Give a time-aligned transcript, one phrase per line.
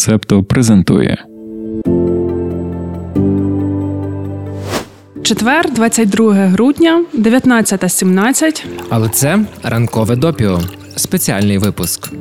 [0.00, 1.24] Септо презентує.
[5.22, 8.64] Четвер, 22 грудня, 19.17.
[8.88, 10.60] Але це ранкове допіо,
[10.96, 12.12] спеціальний випуск.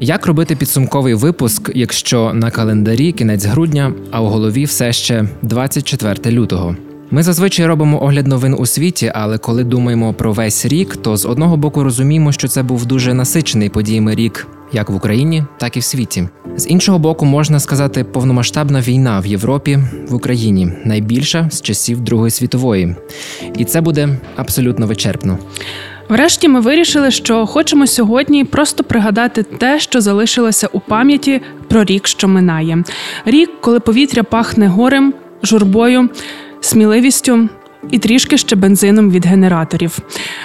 [0.00, 6.36] Як робити підсумковий випуск, якщо на календарі кінець грудня, а у голові все ще 24
[6.36, 6.76] лютого?
[7.10, 11.26] Ми зазвичай робимо огляд новин у світі, але коли думаємо про весь рік, то з
[11.26, 15.80] одного боку розуміємо, що це був дуже насичений подіями рік, як в Україні, так і
[15.80, 16.28] в світі.
[16.56, 19.78] З іншого боку, можна сказати, повномасштабна війна в Європі,
[20.08, 22.96] в Україні найбільша з часів Другої світової,
[23.58, 25.38] і це буде абсолютно вичерпно.
[26.08, 32.06] Врешті ми вирішили, що хочемо сьогодні просто пригадати те, що залишилося у пам'яті про рік,
[32.06, 32.84] що минає.
[33.24, 36.08] Рік, коли повітря пахне горем, журбою,
[36.60, 37.48] сміливістю.
[37.90, 39.98] І трішки ще бензином від генераторів.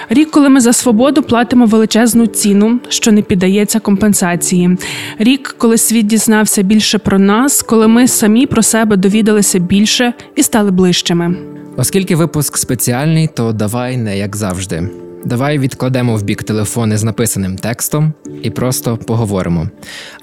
[0.10, 4.78] Рік, коли ми за свободу платимо величезну ціну, що не піддається компенсації.
[5.20, 10.44] Рік, коли світ дізнався більше про нас, коли ми самі про себе довідалися більше і
[10.44, 11.36] стали ближчими.
[11.78, 14.90] Оскільки випуск спеціальний, то давай не як завжди.
[15.26, 19.70] Давай відкладемо в бік телефони з написаним текстом і просто поговоримо.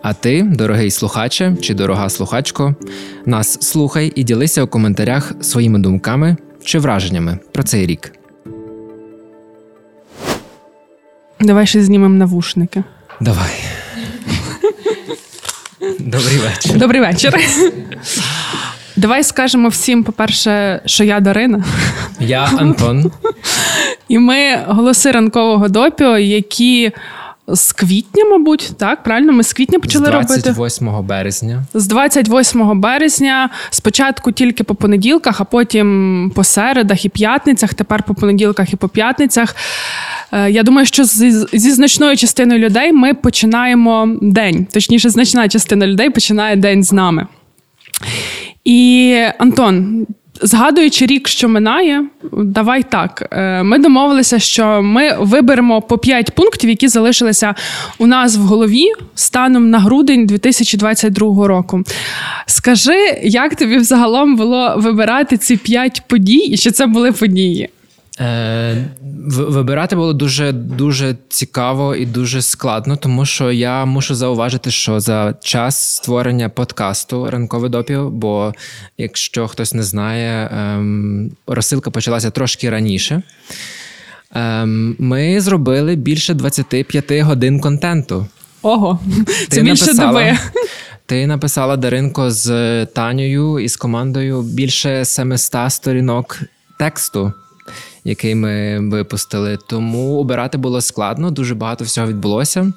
[0.03, 2.75] А ти, дорогий слухаче чи дорога слухачко,
[3.27, 6.37] нас слухай і ділися у коментарях своїми думками
[6.67, 8.13] чи враженнями про цей рік.
[11.41, 12.83] Давай ще знімемо навушники.
[13.21, 13.51] Давай.
[15.99, 16.77] Добрий вечір.
[16.79, 17.35] Добрий вечір.
[18.97, 21.65] Давай скажемо всім, по-перше, що я Дарина.
[22.21, 23.13] Я Антон.
[24.09, 26.93] І ми голоси ранкового допіо, які
[27.49, 30.27] з квітня, мабуть, так правильно, ми з квітня почали робити.
[30.27, 31.63] з робити 28 березня.
[31.75, 33.51] з 28 березня.
[33.71, 37.75] Спочатку тільки по понеділках, а потім по середах і п'ятницях.
[37.75, 39.57] Тепер по понеділках і по п'ятницях.
[40.33, 44.67] Е, Я думаю, що зі, зі значною частиною людей ми починаємо день.
[44.73, 47.27] Точніше, значна частина людей починає день з нами.
[48.65, 50.07] І Антон,
[50.43, 53.29] згадуючи рік, що минає, давай так.
[53.33, 57.55] Е, Ми домовилися, що ми виберемо по 5 пунктів, які залишилися
[57.99, 61.83] у нас в голові станом на грудень 2022 року.
[62.47, 67.69] Скажи, як тобі взагалом було вибирати ці 5 подій, і що це були події?
[68.21, 68.85] Е,
[69.31, 75.35] вибирати було дуже дуже цікаво і дуже складно, тому що я мушу зауважити, що за
[75.43, 78.55] час створення подкасту ранкове допіо, бо
[78.99, 83.23] якщо хтось не знає, ем, розсилка почалася трошки раніше.
[84.35, 88.27] Ем, ми зробили більше 25 годин контенту.
[88.63, 89.01] Ого,
[89.49, 90.39] це більше написала- доби.
[91.07, 96.39] Ти написала Даринко з Танею і з командою більше 700 сторінок
[96.79, 97.33] тексту,
[98.07, 99.59] який ми випустили.
[99.69, 102.73] Тому обирати було складно, дуже багато всього відбулося.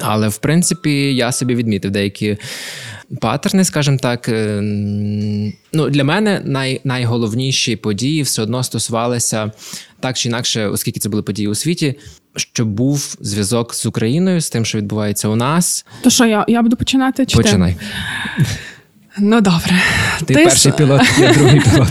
[0.00, 2.36] Але в принципі я собі відмітив деякі
[3.20, 4.28] паттерни, скажімо так.
[4.28, 4.60] Е,
[5.72, 9.52] Ну, для мене най, найголовніші події все одно стосувалися
[10.00, 11.94] так чи інакше, оскільки це були події у світі,
[12.36, 15.86] щоб був зв'язок з Україною, з тим, що відбувається у нас.
[16.02, 17.26] То що, я, я буду починати?
[17.26, 17.42] Чи ти?
[17.42, 17.76] Починай.
[19.18, 19.80] Ну добре.
[20.18, 21.88] Ти, Ти перший с- пілот, я другий пілот.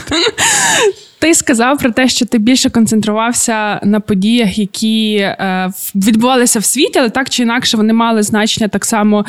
[1.21, 6.99] Ти сказав про те, що ти більше концентрувався на подіях, які е, відбувалися в світі,
[6.99, 9.25] але так чи інакше вони мали значення так само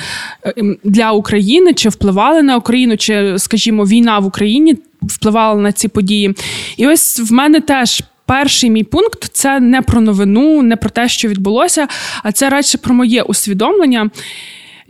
[0.46, 0.54] е,
[0.84, 6.34] для України, чи впливали на Україну, чи, скажімо, війна в Україні впливала на ці події.
[6.76, 8.02] І ось в мене теж.
[8.26, 11.88] Перший мій пункт це не про новину, не про те, що відбулося,
[12.22, 14.10] а це радше про моє усвідомлення.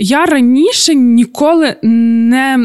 [0.02, 2.58] Я раніше ніколи не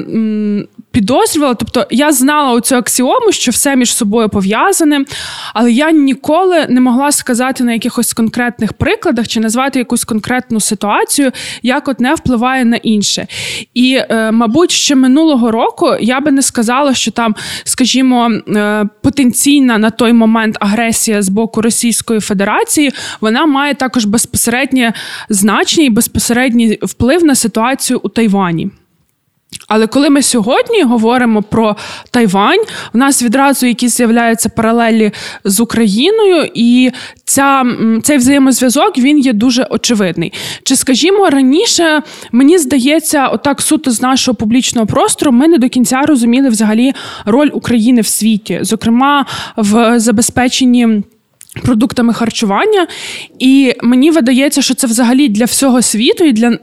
[0.97, 5.05] підозрювала, тобто я знала оцю аксіому, що все між собою пов'язане,
[5.53, 11.31] але я ніколи не могла сказати на якихось конкретних прикладах чи назвати якусь конкретну ситуацію,
[11.63, 13.27] як от не впливає на інше.
[13.73, 19.77] І, е, мабуть, ще минулого року я би не сказала, що там, скажімо, е, потенційна
[19.77, 24.93] на той момент агресія з боку Російської Федерації, вона має також безпосереднє
[25.29, 28.69] значення і безпосередній вплив на ситуацію у Тайвані.
[29.67, 31.75] Але коли ми сьогодні говоримо про
[32.11, 32.59] Тайвань,
[32.93, 35.11] у нас відразу якісь з'являються паралелі
[35.43, 36.91] з Україною, і
[37.25, 37.63] ця,
[38.03, 40.33] цей взаємозв'язок він є дуже очевидний.
[40.63, 42.01] Чи скажімо, раніше
[42.31, 46.93] мені здається, отак суто з нашого публічного простору, ми не до кінця розуміли взагалі
[47.25, 49.25] роль України в світі, зокрема
[49.57, 51.03] в забезпеченні.
[51.63, 52.87] Продуктами харчування,
[53.39, 56.57] і мені видається, що це взагалі для всього світу, і для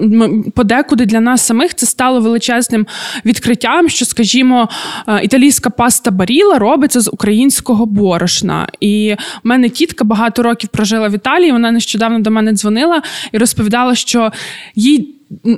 [0.55, 2.87] подекуди для нас самих це стало величезним
[3.25, 3.89] відкриттям.
[3.89, 4.69] Що, скажімо,
[5.09, 8.69] е, італійська паста баріла робиться з українського борошна.
[8.81, 11.53] І в мене тітка багато років прожила в Італії.
[11.53, 13.03] Вона нещодавно до мене дзвонила
[13.33, 14.33] і розповідала, що
[14.75, 15.14] їй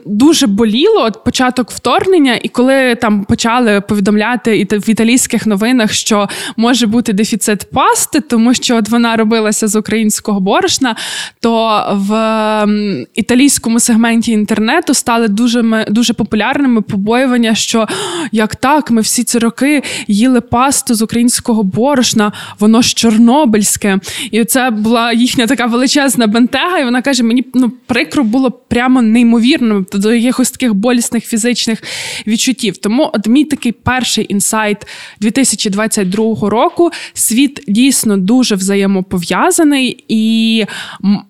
[0.07, 6.29] дуже боліло от початок вторгнення, і коли там почали повідомляти і в італійських новинах, що
[6.57, 10.97] може бути дефіцит пасти, тому що от вона робилася з українського борошна,
[11.41, 12.67] то в
[13.15, 17.87] італійському сегменті інтернету стали дуже дуже популярними побоювання, що
[18.33, 23.99] як так, ми всі ці роки їли пасту з українського борошна, воно ж чорнобильське.
[24.31, 29.03] І це була їхня така величезна бентега, і вона каже: мені ну прикро було прямо
[29.03, 29.56] неймовірно
[29.93, 31.83] до якихось таких болісних фізичних
[32.27, 32.77] відчуттів.
[32.77, 34.87] Тому от мій такий перший інсайт
[35.21, 40.65] 2022 року світ дійсно дуже взаємопов'язаний, і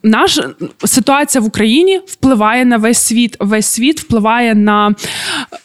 [0.03, 0.51] наша
[0.85, 3.37] ситуація в Україні впливає на весь світ.
[3.41, 4.95] Весь світ впливає на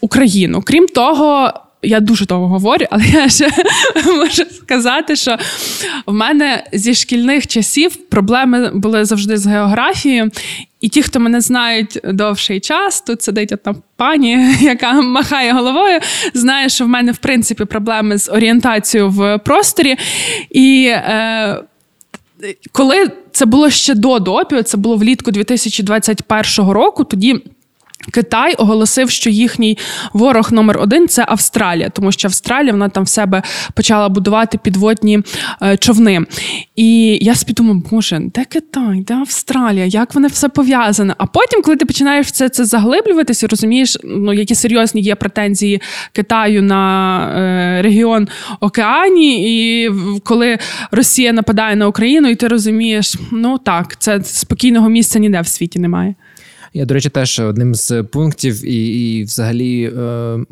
[0.00, 0.62] Україну.
[0.62, 1.52] Крім того.
[1.84, 3.50] Я дуже довго говорю, але я ще
[4.06, 5.36] можу сказати, що
[6.06, 10.30] в мене зі шкільних часів проблеми були завжди з географією.
[10.82, 16.00] І ті, хто мене знають довший час, тут сидить одна пані, яка махає головою,
[16.34, 19.96] знає, що в мене в принципі проблеми з орієнтацією в просторі.
[20.50, 21.62] І е,
[22.72, 27.42] коли це було ще до допіо, це було влітку 2021 року, тоді.
[28.10, 29.78] Китай оголосив, що їхній
[30.12, 33.42] ворог номер один це Австралія, тому що Австралія вона там в себе
[33.74, 35.20] почала будувати підводні
[35.62, 36.20] е, човни.
[36.76, 39.84] І я собі думаю, боже, де Китай, де Австралія?
[39.84, 41.14] Як вони все пов'язане?
[41.18, 45.80] А потім, коли ти починаєш все це заглиблюватися, розумієш, ну які серйозні є претензії
[46.12, 48.28] Китаю на е, регіон
[48.60, 49.90] Океані, і
[50.24, 50.58] коли
[50.90, 55.78] Росія нападає на Україну, і ти розумієш, ну так, це спокійного місця ніде в світі
[55.78, 56.14] немає.
[56.74, 60.00] Я, до речі, теж одним з пунктів і, і взагалі, е,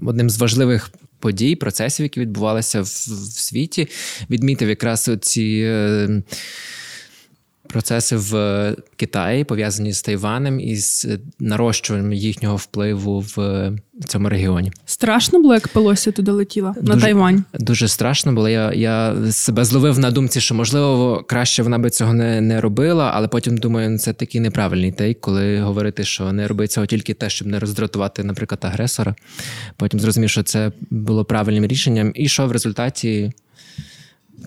[0.06, 0.90] одним з важливих.
[1.20, 3.88] Подій, процесів, які відбувалися в, в світі,
[4.30, 6.22] відмітив якраз ці е,
[7.72, 11.06] процеси в Китаї пов'язані з Тайванем і з
[11.38, 13.72] нарощуванням їхнього впливу в
[14.06, 14.72] цьому регіоні.
[14.84, 17.44] Страшно було, як Пелосі туди летіла дуже, на Тайвань.
[17.54, 18.48] Дуже страшно було.
[18.48, 23.10] Я я себе зловив на думці, що можливо краще вона би цього не не робила,
[23.14, 27.30] але потім думаю, це такий неправильний тейк, коли говорити, що не робить цього тільки те,
[27.30, 29.14] щоб не роздратувати, наприклад, агресора.
[29.76, 33.32] Потім зрозумів, що це було правильним рішенням, і що в результаті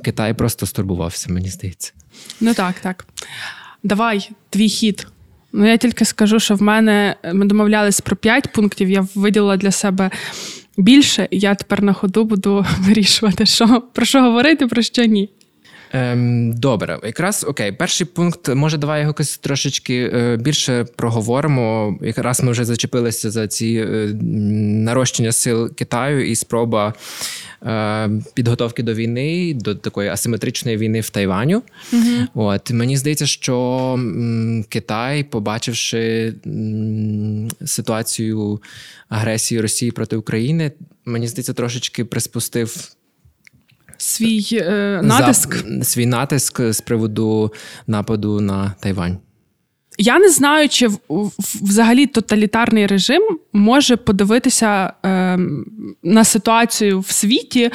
[0.03, 1.93] Китай просто стурбувався, мені здається.
[2.41, 3.05] Ну так, так.
[3.83, 5.07] Давай, твій хід.
[5.53, 8.89] Ну, я тільки скажу, що в мене ми домовлялись про п'ять пунктів.
[8.89, 10.11] Я виділила для себе
[10.77, 15.29] більше, і я тепер на ходу буду вирішувати, що про що говорити, про що ні.
[15.95, 21.97] Ем, Добре, якраз окей, перший пункт, може, давай його якось трошечки е, більше проговоримо.
[22.01, 26.93] Якраз ми вже зачепилися за ці е, нарощення сил Китаю і спроба
[27.65, 31.63] е, підготовки до війни, до такої асиметричної війни в Тайваню.
[31.93, 32.27] Угу.
[32.33, 38.61] От мені здається, що м, Китай, побачивши м, ситуацію
[39.09, 40.71] агресії Росії проти України,
[41.05, 42.95] мені здається, трошечки приспустив
[44.03, 47.53] свій е, натиск За, свій натиск з приводу
[47.87, 49.17] нападу на Тайвань.
[49.97, 50.89] Я не знаю, чи
[51.61, 53.21] взагалі тоталітарний режим
[53.53, 55.39] може подивитися е,
[56.03, 57.71] на ситуацію в світі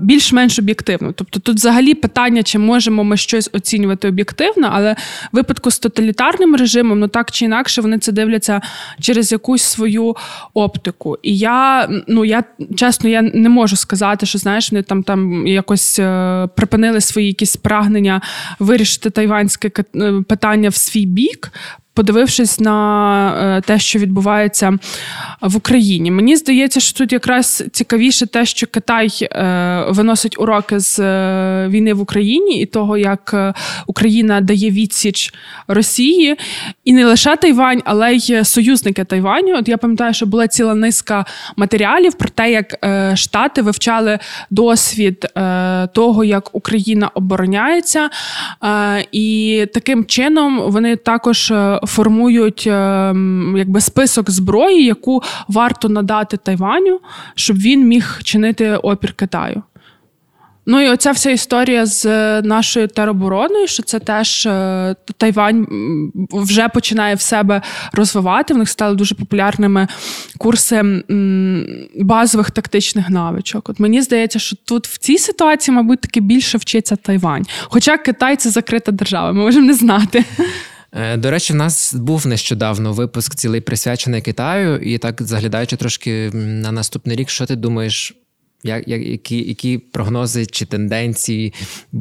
[0.00, 1.12] більш-менш об'єктивно.
[1.12, 4.96] Тобто, тут взагалі питання, чи можемо ми щось оцінювати об'єктивно, але в
[5.36, 8.60] випадку з тоталітарним режимом, ну так чи інакше, вони це дивляться
[9.00, 10.16] через якусь свою
[10.54, 11.18] оптику.
[11.22, 12.44] І я ну я
[12.76, 17.56] чесно я не можу сказати, що знаєш, вони там там якось е, припинили свої якісь
[17.56, 18.20] прагнення
[18.58, 21.52] вирішити тайванське е, питання в свій бік
[21.94, 24.78] подивившись на е, те, що відбувається
[25.40, 26.10] в Україні.
[26.10, 31.94] Мені здається, що тут якраз цікавіше те, що Китай е, виносить уроки з е, війни
[31.94, 33.54] в Україні і того, як
[33.86, 35.34] Україна дає відсіч
[35.68, 36.36] Росії,
[36.84, 39.56] і не лише Тайвань, але й союзники Тайваню.
[39.58, 41.24] От я пам'ятаю, що була ціла низка
[41.56, 42.86] матеріалів про те, як
[43.18, 44.18] Штати вивчали
[44.50, 45.26] досвід
[45.92, 48.10] того, як Україна обороняється,
[49.12, 51.52] і таким чином вони також
[51.86, 57.00] формують ем, якби список зброї, яку варто надати Тайваню,
[57.34, 59.62] щоб він міг чинити опір Китаю.
[60.66, 62.04] Ну і оця вся історія з
[62.42, 65.66] нашою теробороною, що це теж е, Тайвань
[66.32, 67.62] вже починає в себе
[67.92, 68.54] розвивати.
[68.54, 69.88] В них стали дуже популярними
[70.38, 71.02] курси
[72.00, 73.68] базових тактичних навичок.
[73.68, 77.46] От мені здається, що тут в цій ситуації, мабуть, таки більше вчиться Тайвань.
[77.62, 80.24] Хоча Китай це закрита держава, ми можемо не знати.
[80.92, 86.30] Е, до речі, в нас був нещодавно випуск цілий присвячений Китаю, і так заглядаючи трошки
[86.34, 88.21] на наступний рік, що ти думаєш
[88.64, 91.54] Які які прогнози чи тенденції,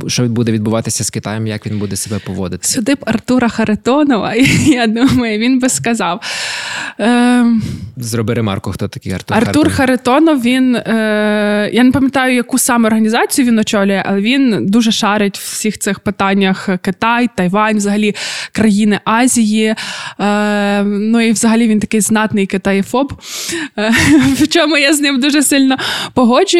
[0.08, 2.68] що буде відбуватися з Китаєм, як він буде себе поводити?
[2.68, 4.34] Сюди б Артура Харитонова,
[4.66, 6.22] я думаю, він би сказав.
[6.98, 7.64] Ем...
[7.98, 10.42] Зроби ремарку, хто такий Артур Артур Харитонов.
[10.42, 11.70] Він е...
[11.74, 16.00] я не пам'ятаю, яку саме організацію він очолює, але він дуже шарить в всіх цих
[16.00, 18.16] питаннях Китай, Тайвань, взагалі
[18.52, 19.76] країни Азії.
[20.20, 20.84] Е...
[20.84, 23.14] Ну і взагалі він такий знатний китаєфоб.
[23.78, 23.92] Е...
[24.34, 25.78] В чому я з ним дуже сильно
[26.14, 26.51] погоджуюся.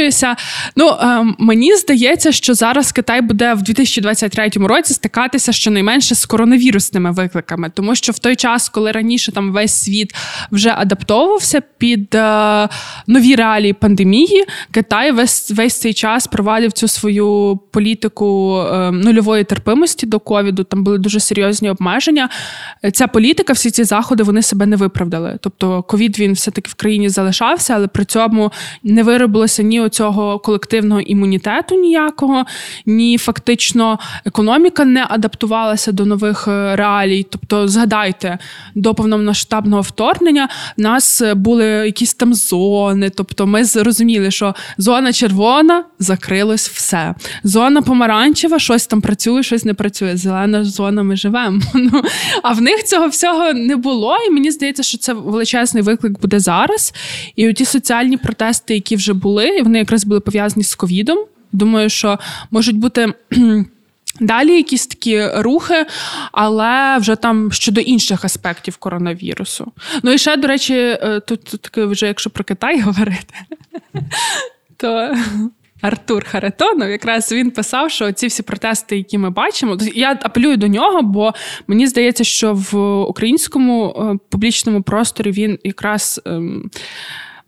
[0.76, 1.26] Ну, е...
[1.38, 7.96] мені здається, що зараз Китай буде в 2023 році стикатися щонайменше з коронавірусними викликами, тому
[7.96, 10.16] що в той час, коли раніше там весь світ
[10.52, 12.70] вже адаптовувався під е,
[13.08, 14.46] нові реалії пандемії.
[14.72, 20.64] Китай весь весь цей час провадив цю свою політику е, нульової терпимості до ковіду.
[20.64, 22.30] Там були дуже серйозні обмеження.
[22.94, 25.38] Ця політика, всі ці заходи, вони себе не виправдали.
[25.42, 28.52] Тобто, ковід він все таки в країні залишався, але при цьому
[28.84, 32.46] не виробилося ні оцього колективного імунітету ніякого,
[32.86, 37.26] ні фактично економіка не адаптувалася до нових е, реалій.
[37.30, 38.38] Тобто, згадайте
[38.76, 43.10] до повномасштабного вторгнення в нас були якісь там зони.
[43.10, 47.16] Тобто, ми зрозуміли, що зона червона закрилось все.
[47.44, 50.18] Зона помаранчева, щось там працює, щось не працює.
[50.18, 51.62] Зелена зона, ми живемо.
[51.94, 52.04] Ну,
[52.44, 54.18] а в них цього всього не було.
[54.28, 56.94] І мені здається, що це величезний виклик буде зараз.
[57.36, 61.18] І ті соціальні протести, які вже були, вони якраз були пов'язані з ковідом.
[61.52, 62.20] Думаю, що
[62.52, 63.14] можуть бути.
[64.20, 65.86] Далі якісь такі рухи,
[66.32, 69.72] але вже там щодо інших аспектів коронавірусу.
[70.04, 73.34] Ну і ще, до речі, е, тут, тут таки вже якщо про Китай говорити,
[74.78, 75.16] то
[75.82, 80.68] Артур Харитонов якраз він писав, що ці всі протести, які ми бачимо, я апелюю до
[80.68, 81.34] нього, бо
[81.68, 86.22] мені здається, що в українському е, публічному просторі він якраз.
[86.26, 86.70] Ем,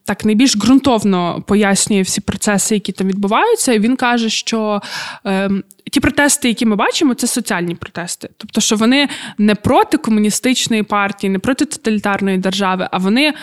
[0.06, 3.74] так найбільш ґрунтовно пояснює всі процеси, які там відбуваються.
[3.74, 4.82] І він каже, що
[5.26, 5.50] е,
[5.92, 8.30] ті протести, які ми бачимо, це соціальні протести.
[8.38, 13.34] Тобто, що вони не проти комуністичної партії, не проти тоталітарної держави, а вони.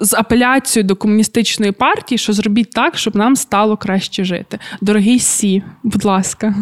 [0.00, 4.58] З апеляцією до комуністичної партії, що зробіть так, щоб нам стало краще жити.
[4.80, 6.54] Дорогий Сі, будь ласка.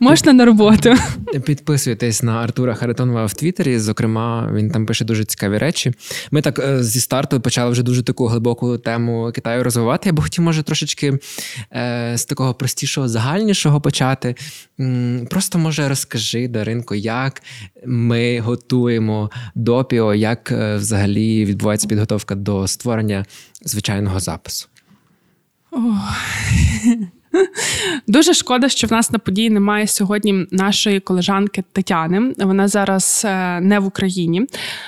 [0.00, 0.94] Можна на роботу.
[1.44, 3.78] Підписуйтесь на Артура Харитонова в Твіттері.
[3.78, 5.92] Зокрема, він там пише дуже цікаві речі.
[6.30, 10.08] Ми так е, зі старту почали вже дуже таку глибоку тему Китаю розвивати.
[10.08, 11.18] Я б хотів, може, трошечки
[11.72, 14.34] е, з такого простішого, загальнішого почати.
[15.30, 17.42] Просто може розкажи, Даринко, як
[17.86, 23.24] ми готуємо допіо, як е, взагалі відбувається підготовка до створення
[23.64, 24.68] звичайного запису.
[25.70, 26.16] Ох.
[28.06, 32.32] Дуже шкода, що в нас на події немає сьогодні нашої колежанки Тетяни.
[32.38, 34.46] Вона зараз е, не в Україні,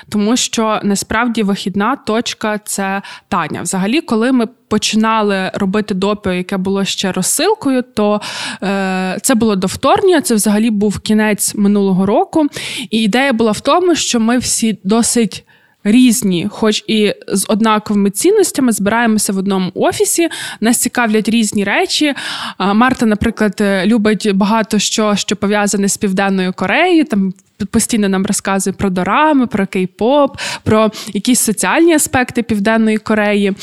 [0.09, 3.61] тому що насправді вихідна точка це Таня.
[3.61, 8.21] Взагалі, коли ми починали робити допіо, яке було ще розсилкою, то
[8.63, 12.47] е, це було до вторгнення, це взагалі був кінець минулого року.
[12.89, 15.44] І ідея була в тому, що ми всі досить
[15.85, 20.29] різні, хоч і з однаковими цінностями, збираємося в одному офісі.
[20.59, 22.13] Нас цікавлять різні речі.
[22.59, 27.05] Марта, наприклад, любить багато що, що пов'язане з південною Кореєю.
[27.05, 27.33] Там
[27.71, 30.29] постійно нам розказує про дорами, про кей-поп,
[30.63, 33.53] про якісь соціальні аспекти Південної Кореї,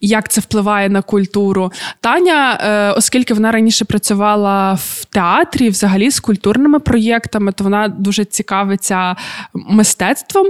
[0.00, 1.72] як це впливає на культуру.
[2.00, 8.24] Таня, е, оскільки вона раніше працювала в театрі, взагалі з культурними проєктами, то вона дуже
[8.24, 9.16] цікавиться
[9.54, 10.46] мистецтвом.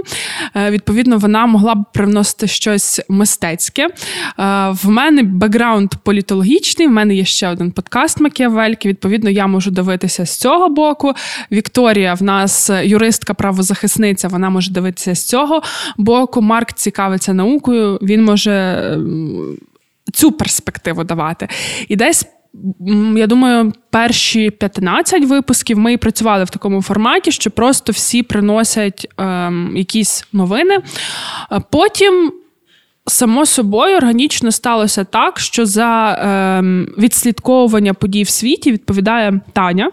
[0.55, 3.83] Е, відповідно, вона могла б привносити щось мистецьке.
[3.83, 3.91] Е,
[4.83, 8.89] в мене бекграунд політологічний, в мене є ще один подкаст Макіавельки.
[8.89, 11.13] Відповідно, я можу дивитися з цього боку.
[11.51, 15.61] Вікторія в нас юристка, правозахисниця, вона може дивитися з цього
[15.97, 16.41] боку.
[16.41, 18.97] Марк цікавиться наукою, він може
[20.13, 21.47] цю перспективу давати.
[21.87, 22.25] І десь.
[23.15, 29.07] Я думаю, перші 15 випусків ми і працювали в такому форматі, що просто всі приносять
[29.17, 30.79] ем, якісь новини.
[31.69, 32.31] Потім,
[33.07, 39.91] само собою, органічно сталося так, що за ем, відслідковування подій в світі відповідає Таня.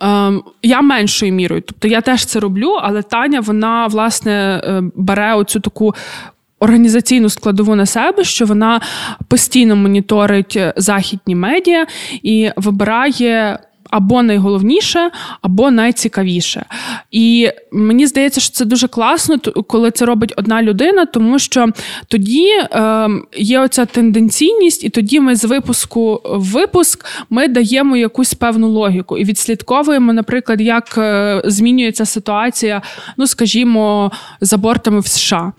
[0.00, 5.34] Ем, я меншою мірою, тобто я теж це роблю, але Таня вона власне е, бере
[5.34, 5.94] оцю таку.
[6.60, 8.80] Організаційну складову на себе, що вона
[9.28, 11.86] постійно моніторить західні медіа
[12.22, 13.58] і вибирає
[13.90, 15.10] або найголовніше,
[15.42, 16.64] або найцікавіше.
[17.10, 21.68] І мені здається, що це дуже класно, коли це робить одна людина, тому що
[22.08, 28.34] тоді е, є оця тенденційність, і тоді ми з випуску в випуск ми даємо якусь
[28.34, 32.82] певну логіку і відслідковуємо, наприклад, як е, змінюється ситуація,
[33.16, 35.52] ну скажімо, з абортами в США.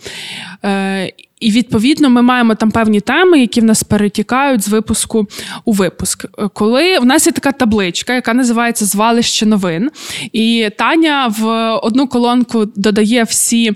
[0.65, 5.27] Е, І відповідно ми маємо там певні теми, які в нас перетікають з випуску
[5.65, 6.25] у випуск.
[6.53, 9.91] Коли в нас є така табличка, яка називається Звалище новин,
[10.34, 13.75] і Таня в одну колонку додає всі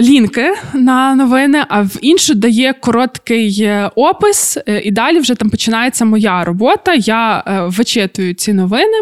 [0.00, 5.50] лінки на новини, а в іншу дає короткий е, опис, е, і далі вже там
[5.50, 6.94] починається моя робота.
[6.94, 8.98] Я е, вичитую ці новини,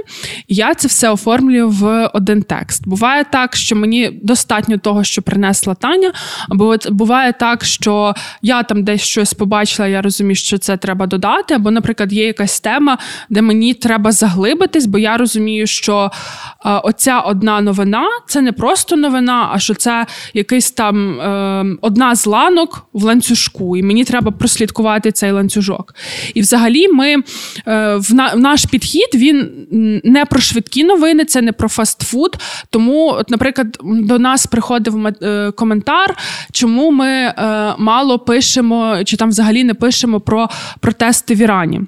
[0.49, 2.89] і я це все оформлюю в один текст.
[2.89, 6.13] Буває так, що мені достатньо того, що принесла Таня,
[6.49, 11.55] або буває так, що я там десь щось побачила, я розумію, що це треба додати.
[11.55, 12.99] Або, наприклад, є якась тема,
[13.31, 16.11] де мені треба заглибитись, бо я розумію, що
[16.65, 22.27] оця одна новина це не просто новина, а що це якийсь там е, одна з
[22.27, 25.95] ланок в ланцюжку, і мені треба прослідкувати цей ланцюжок.
[26.35, 27.23] І взагалі, ми е,
[27.97, 29.51] в, на, наш підхід він
[30.05, 32.37] не про швидкі новини, це не про фастфуд.
[32.71, 36.17] Тому, от, наприклад, до нас приходив е, коментар,
[36.53, 37.35] чому ми е,
[37.79, 40.49] мало пишемо, чи там взагалі не пишемо про
[40.81, 41.81] протести в Ірані.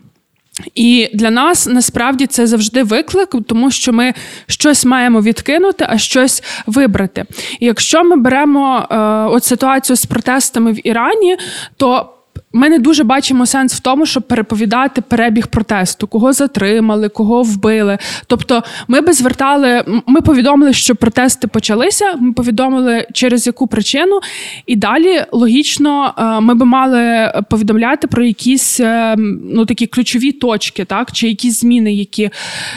[0.75, 4.15] І для нас насправді це завжди виклик, тому що ми
[4.47, 7.25] щось маємо відкинути, а щось вибрати.
[7.61, 8.97] І якщо ми беремо е,
[9.37, 11.37] от ситуацію з протестами в Ірані,
[11.77, 12.12] то
[12.53, 17.99] ми не дуже бачимо сенс в тому, щоб переповідати перебіг протесту, кого затримали, кого вбили.
[18.27, 22.15] Тобто, ми би звертали, ми повідомили, що протести почалися.
[22.19, 24.21] Ми повідомили через яку причину,
[24.67, 29.17] і далі логічно е, ми би мали повідомляти про якісь е,
[29.53, 32.31] ну такі ключові точки, так чи якісь зміни, які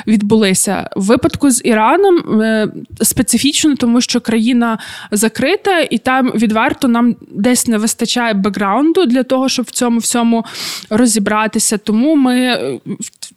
[0.08, 2.67] відбулися в випадку з Іраном е,
[3.01, 4.77] специфічно, тому що країна
[5.12, 10.45] закрита, і там відверто нам десь не вистачає бекграунду для того, щоб в цьому всьому
[10.89, 11.77] розібратися.
[11.77, 12.79] Тому ми е,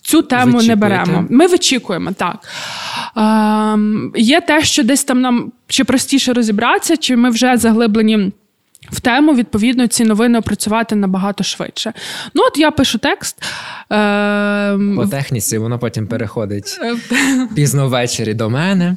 [0.03, 1.27] цю тему не беремо.
[1.31, 2.49] Ми вичікуємо так.
[3.17, 8.33] Е, Є те, що десь там нам чи простіше розібратися, чи ми вже заглиблені.
[8.93, 11.93] В тему, відповідно, ці новини опрацювати набагато швидше.
[12.35, 13.43] Ну, от я пишу текст.
[13.93, 16.97] Е, По техніці воно потім переходить е,
[17.55, 18.97] пізно ввечері до мене.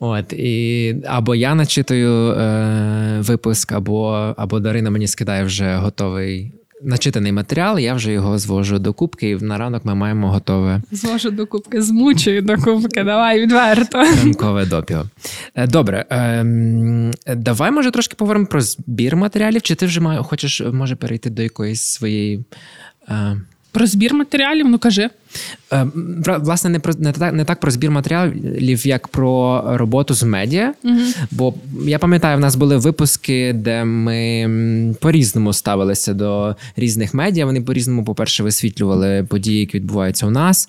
[0.00, 6.52] От і або я начитую е, випуск, або або Дарина мені скидає вже готовий
[6.82, 7.78] начитаний матеріал.
[7.78, 10.82] Я вже його звожу до кубки, і на ранок ми маємо готове.
[10.92, 13.04] Звожу до кубки, змучую до кубки.
[13.04, 13.98] Давай відверто.
[13.98, 15.04] Ранкове допіо.
[15.54, 16.44] Е, добре, е,
[17.36, 19.62] давай може трошки поговоримо про збір матеріалів.
[19.62, 22.44] Чи ти вже має, хочеш може перейти до якоїсь своєї.
[23.08, 23.36] Е,
[23.72, 25.10] про збір матеріалів, ну кажи.
[25.72, 25.86] Е,
[26.38, 30.74] власне, не про не так не так про збір матеріалів, як про роботу з медіа.
[30.84, 30.98] Угу.
[31.30, 31.54] Бо
[31.84, 37.46] я пам'ятаю, в нас були випуски, де ми по-різному ставилися до різних медіа.
[37.46, 40.68] Вони по-різному, по-перше, висвітлювали події, які відбуваються у нас,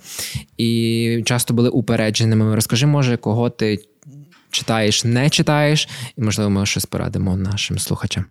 [0.58, 2.56] і часто були упередженими.
[2.56, 3.80] Розкажи, може, кого ти
[4.52, 8.26] читаєш, не читаєш, і можливо, ми щось порадимо нашим слухачам.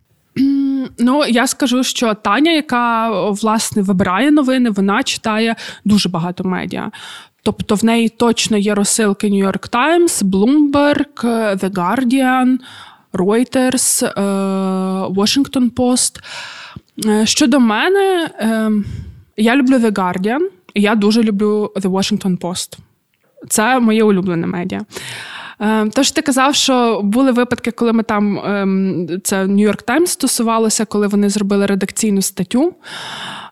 [1.01, 6.91] Ну, я скажу, що Таня, яка власне вибирає новини, вона читає дуже багато медіа.
[7.43, 11.25] Тобто в неї точно є розсилки New York Times, Bloomberg,
[11.57, 12.59] The Guardian,
[13.13, 14.11] Reuters, е,
[15.09, 16.21] Washington Post.
[17.07, 18.71] Е, щодо мене, е,
[19.37, 20.41] я люблю The Guardian,
[20.75, 22.79] і я дуже люблю The Washington Post.
[23.49, 24.81] Це моє улюблене медіа.
[25.61, 30.85] Ем, тож ти казав, що були випадки, коли ми там ем, це Нью-Йорк Таймс стосувалося,
[30.85, 32.75] коли вони зробили редакційну статтю.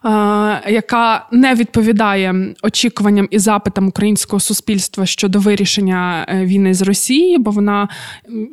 [0.05, 7.37] Е, яка не відповідає очікуванням і запитам українського суспільства щодо вирішення е, війни з Росії,
[7.37, 7.89] бо вона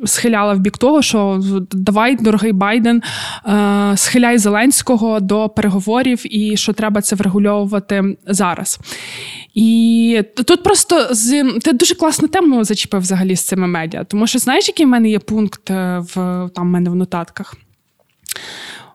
[0.05, 3.01] схиляла в бік того, що давай, дорогий Байден,
[3.47, 8.79] е, схиляй Зеленського до переговорів і що треба це врегульовувати зараз.
[9.53, 14.39] І тут просто з ти дуже класну тему зачепив взагалі з цими медіа, тому що
[14.39, 17.55] знаєш, який в мене є пункт в там в мене в нотатках.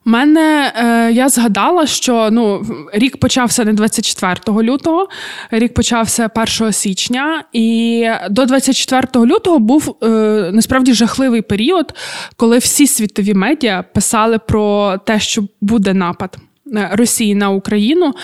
[0.06, 5.08] У мене е, я згадала, що ну рік почався не 24 лютого,
[5.50, 10.06] рік почався 1 січня, і до 24 лютого був е,
[10.52, 11.94] насправді жахливий період,
[12.36, 16.36] коли всі світові медіа писали про те, що буде напад.
[16.76, 18.14] Е, Росії на Україну,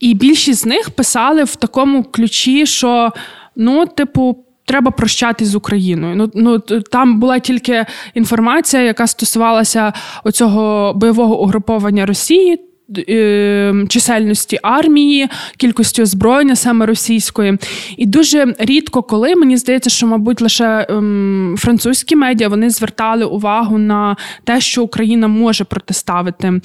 [0.00, 3.12] і більшість з них писали в такому ключі, що
[3.56, 6.16] ну, типу, треба прощатись з Україною.
[6.16, 6.58] Ну ну
[6.90, 9.92] там була тільки інформація, яка стосувалася
[10.24, 12.69] оцього бойового угруповання Росії.
[12.98, 17.58] Е, чисельності армії, кількості озброєння саме російської.
[17.96, 23.78] І дуже рідко, коли мені здається, що, мабуть, лише ем, французькі медіа вони звертали увагу
[23.78, 26.60] на те, що Україна може протиставити е,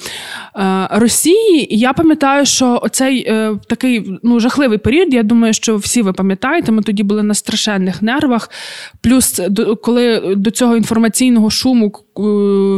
[0.90, 1.74] Росії.
[1.74, 5.14] І я пам'ятаю, що оцей е, такий ну, жахливий період.
[5.14, 8.50] Я думаю, що всі ви пам'ятаєте, ми тоді були на страшенних нервах.
[9.00, 12.20] Плюс, до, коли до цього інформаційного шуму е,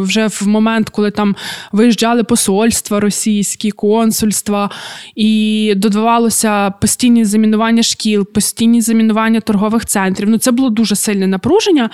[0.02, 1.36] вже в момент, коли там
[1.72, 3.00] виїжджали посольства
[3.38, 4.70] російські, консульства,
[5.16, 10.28] і додавалося постійні замінування шкіл, постійні замінування торгових центрів.
[10.30, 11.90] Ну це було дуже сильне напруження.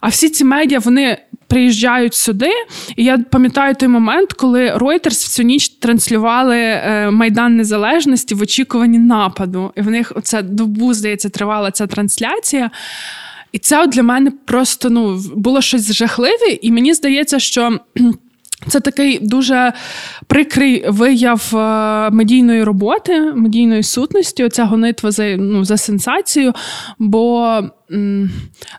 [0.00, 1.18] А всі ці медіа вони
[1.48, 2.50] приїжджають сюди.
[2.96, 8.98] І я пам'ятаю той момент, коли Reuters всю ніч транслювали е, Майдан Незалежності в очікуванні
[8.98, 9.72] нападу.
[9.76, 12.70] І в них оце добу, здається, тривала ця трансляція.
[13.52, 17.78] І це для мене просто ну, було щось жахливе, і мені здається, що.
[18.68, 19.72] Це такий дуже
[20.26, 24.44] прикрий вияв е, медійної роботи, медійної сутності.
[24.44, 26.52] Оця гонитва за ну, за сенсацію.
[26.98, 27.60] Бо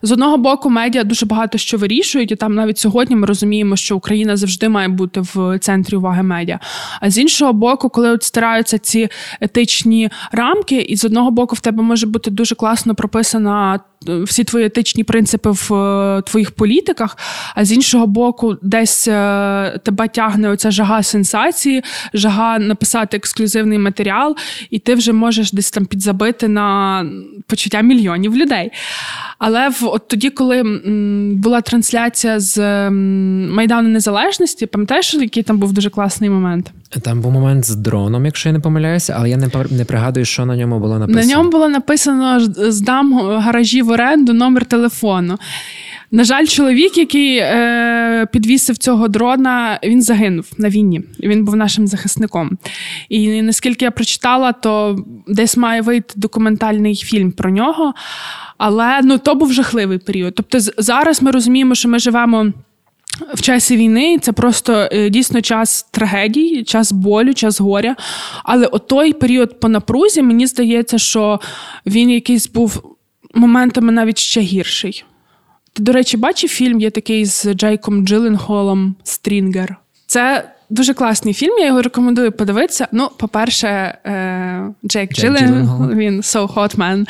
[0.02, 3.98] з одного боку, медіа дуже багато що вирішують, і там навіть сьогодні ми розуміємо, що
[3.98, 6.60] Україна завжди має бути в центрі уваги медіа.
[7.02, 9.10] А з іншого боку, коли от стираються ці
[9.41, 14.43] етичні рамки, і з одного боку в тебе може бути дуже класно прописана е, всі
[14.43, 17.17] твої етичні принципи в е, твоїх політиках,
[17.56, 24.36] а з іншого боку, десь е, тебе тягне оця жага сенсації, жага написати ексклюзивний матеріал,
[24.70, 27.06] і ти вже можеш десь там підзабити на
[27.48, 28.72] почуття мільйонів людей.
[29.39, 35.57] Але в от тоді, коли м, була трансляція з м, Майдану Незалежності, пам'ятаєш, який там
[35.57, 36.71] був дуже класний момент?
[37.01, 40.45] Там був момент з дроном, якщо я не помиляюся, але я не не пригадую, що
[40.45, 41.25] на ньому було написано.
[41.27, 45.38] На ньому було написано: здам гаражі в оренду номер телефону.
[46.12, 51.02] На жаль, чоловік, який е, підвісив цього дрона, він загинув на війні.
[51.20, 52.58] Він був нашим захисником.
[53.10, 57.93] І наскільки я прочитала, то десь має вийти документальний фільм про нього.
[58.58, 60.36] Але ну то був жахливий період.
[60.36, 62.54] Тобто, зараз ми розуміємо, що ми живемо.
[63.34, 67.96] В часі війни це просто е, дійсно час трагедій, час болю, час горя.
[68.43, 71.39] Але отой період по напрузі, мені здається, що
[71.86, 72.96] він якийсь був
[73.34, 75.04] моментами навіть ще гірший.
[75.78, 79.76] Ти, до речі, бачив фільм, є такий з Джейком Джиленголом Стрінгер.
[80.08, 82.88] Це дуже класний фільм, я його рекомендую подивитися.
[82.92, 87.06] Ну, по-перше, е, Джейк Джилен, він so hot man.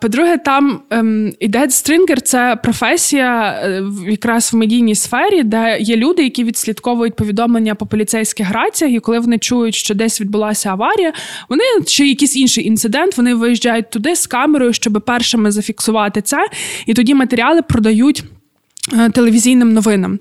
[0.00, 6.22] По-друге, там ідет іде стрінгер це професія е, якраз в медійній сфері, де є люди,
[6.22, 11.12] які відслідковують повідомлення по поліцейських раціях, і коли вони чують, що десь відбулася аварія,
[11.48, 16.48] вони чи якийсь інший інцидент, вони виїжджають туди з камерою, щоб першими зафіксувати це,
[16.86, 18.24] і тоді матеріали продають.
[18.92, 20.18] Е, телевізійним новинам.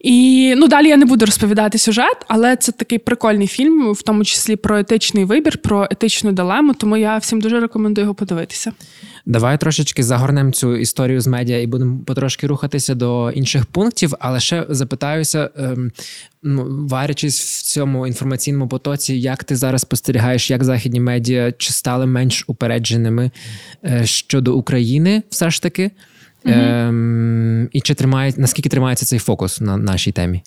[0.00, 4.24] І ну далі я не буду розповідати сюжет, але це такий прикольний фільм, в тому
[4.24, 6.74] числі про етичний вибір, про етичну дилему.
[6.74, 8.72] Тому я всім дуже рекомендую його подивитися.
[9.26, 14.40] Давай трошечки загорнемо цю історію з медіа і будемо потрошки рухатися до інших пунктів, але
[14.40, 15.92] ще запитаюся, ем,
[16.42, 22.06] ну, варячись в цьому інформаційному потоці, як ти зараз спостерігаєш, як західні медіа чи стали
[22.06, 23.30] менш упередженими
[23.84, 25.90] е, щодо України, все ж таки.
[26.44, 30.42] Ем, І чи тримає наскільки тримається цей фокус на нашій темі?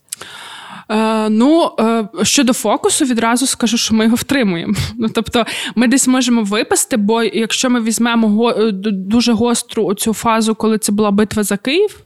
[0.90, 4.74] Е, Ну, е, щодо фокусу, відразу скажу, що ми його втримуємо.
[4.98, 10.14] Ну, тобто, ми десь можемо випасти, бо якщо ми візьмемо го, е, дуже гостру оцю
[10.14, 12.00] фазу, коли це була битва за Київ.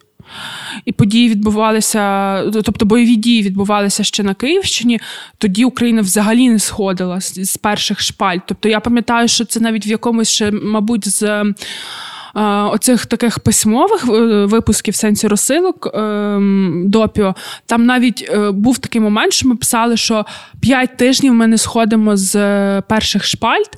[0.86, 5.00] І події відбувалися, тобто бойові дії відбувалися ще на Київщині.
[5.38, 8.38] Тоді Україна взагалі не сходила з, з перших шпаль.
[8.48, 11.44] Тобто я пам'ятаю, що це навіть в якомусь ще, мабуть, з
[12.74, 19.34] оцих таких письмових е, випусків сенсі розсилок ем, допіо, там навіть е, був такий момент,
[19.34, 20.26] що ми писали, що
[20.62, 23.70] п'ять тижнів ми не сходимо з е, перших шпальт.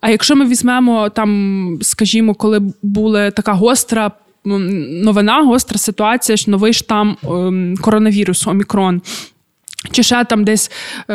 [0.00, 4.10] А якщо ми візьмемо там, скажімо, коли була така гостра.
[4.44, 9.02] Новина, гостра ситуація, що новий штам ем, коронавірусу, Омікрон.
[9.90, 10.70] Чи ще там десь
[11.10, 11.14] е,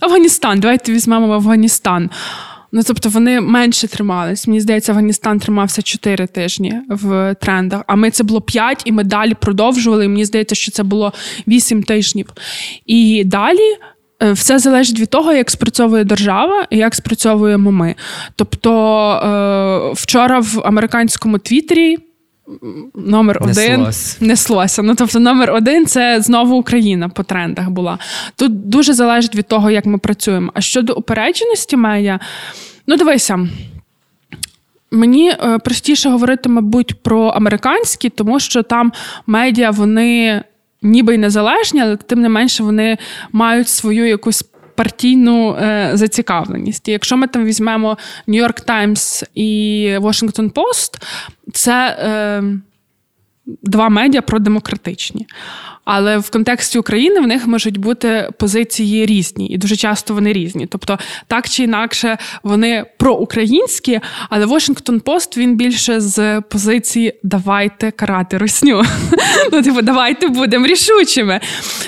[0.00, 2.10] Афганістан, давайте візьмемо в Афганістан.
[2.72, 4.46] Ну, тобто вони менше тримались.
[4.48, 7.82] Мені здається, Афганістан тримався 4 тижні в трендах.
[7.86, 10.04] А ми це було 5, і ми далі продовжували.
[10.04, 11.12] І Мені здається, що це було
[11.46, 12.26] 8 тижнів.
[12.86, 13.76] І далі.
[14.22, 17.94] Е, все залежить від того, як спрацьовує держава і як спрацьовуємо ми.
[18.36, 18.70] Тобто
[19.10, 21.98] е, вчора в американському твіттері
[22.94, 23.86] номер один
[24.20, 24.82] неслося.
[24.82, 27.98] Ну тобто, номер один це знову Україна по трендах була.
[28.36, 30.50] Тут дуже залежить від того, як ми працюємо.
[30.54, 32.20] А щодо упередженості медіа,
[32.86, 33.48] ну дивися.
[34.90, 38.92] Мені е, простіше говорити, мабуть, про американські, тому що там
[39.26, 40.42] медіа вони
[40.82, 42.98] ніби й незалежні, але тим не менше вони
[43.32, 44.44] мають свою якусь.
[44.78, 46.88] Партійну е, зацікавленість.
[46.88, 51.02] І якщо ми там візьмемо Нью-Йорк Таймс і Washington Post,
[51.52, 52.42] це е,
[53.62, 55.26] два медіа продемократичні.
[55.90, 60.66] Але в контексті України в них можуть бути позиції різні, і дуже часто вони різні.
[60.66, 68.38] Тобто, так чи інакше, вони проукраїнські, але Washington Post він більше з позиції давайте карати
[68.38, 68.82] русню.
[69.52, 71.40] Ну, типу, давайте будемо рішучими.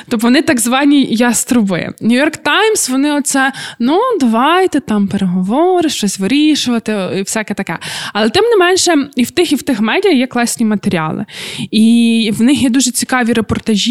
[0.09, 1.95] Тобто вони так звані яструби.
[2.01, 7.79] Нью-Йорк Таймс, вони оце, ну, давайте там переговори, щось вирішувати, і всяке таке.
[8.13, 11.25] Але тим не менше, і в тих, і в тих медіа є класні матеріали.
[11.71, 13.90] І в них є дуже цікаві репортажі.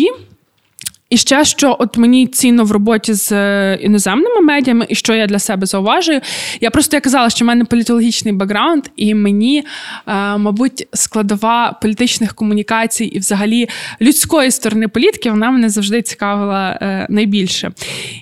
[1.10, 5.28] І ще що от мені цінно в роботі з е, іноземними медіями, і що я
[5.28, 6.22] для себе зауважую.
[6.62, 12.36] Я просто я казала, що в мене політологічний бекграунд, і мені, е, мабуть, складова політичних
[12.36, 13.70] комунікацій і, взагалі,
[14.02, 17.72] людської сторони політики, вона мене завжди цікавила е, найбільше.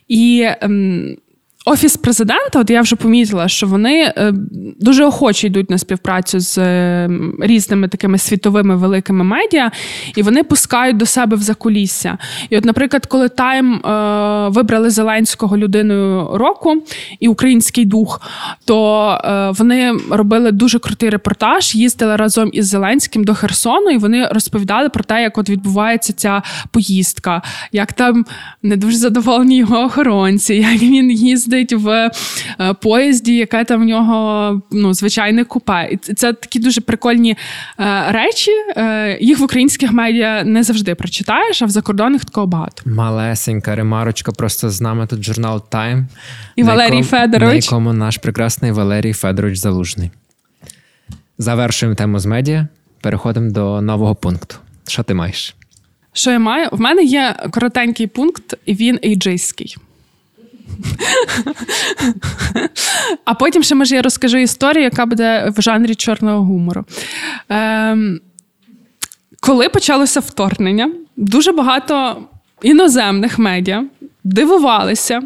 [0.08, 1.18] І ем,
[1.70, 4.34] Офіс президента, от я вже помітила, що вони е,
[4.80, 9.72] дуже охоче йдуть на співпрацю з е, різними такими світовими великими медіа,
[10.16, 12.18] і вони пускають до себе в закулісся.
[12.50, 13.80] І, от, наприклад, коли Тайм е,
[14.50, 16.84] вибрали Зеленського людиною року
[17.20, 18.22] і український дух,
[18.66, 18.78] то
[19.58, 25.04] вони робили дуже крутий репортаж, їздили разом із Зеленським до Херсону, і вони розповідали про
[25.04, 28.26] те, як от відбувається ця поїздка, як там
[28.64, 32.12] не дуже задоволені його охоронці, як він їздить їздить в
[32.60, 35.90] е, поїзді, яке там в нього ну, звичайне купе.
[35.92, 37.38] І це такі дуже прикольні
[37.80, 38.52] е, речі.
[38.78, 42.84] Е, їх в українських медіа не завжди прочитаєш, а в закордонних такого багато.
[42.86, 46.08] Малесенька ремарочка, просто з нами тут журнал Тайм.
[46.56, 47.50] І Валерій якому, Федорович.
[47.50, 50.12] На якому наш прекрасний Валерій Федорович Залужний.
[51.38, 52.68] Завершуємо тему з медіа.
[53.02, 54.56] Переходимо до нового пункту.
[54.88, 55.56] Що ти маєш?
[56.14, 56.70] Що я маю?
[56.72, 59.78] В мене є коротенький пункт, і він ейджейський.
[63.26, 66.86] А потім ще може я розкажу історію, яка буде в жанрі чорного гумору.
[67.50, 68.20] Ем,
[69.40, 72.18] Коли почалося вторгнення, дуже багато
[72.62, 73.84] іноземних медіа
[74.28, 75.22] дивувалися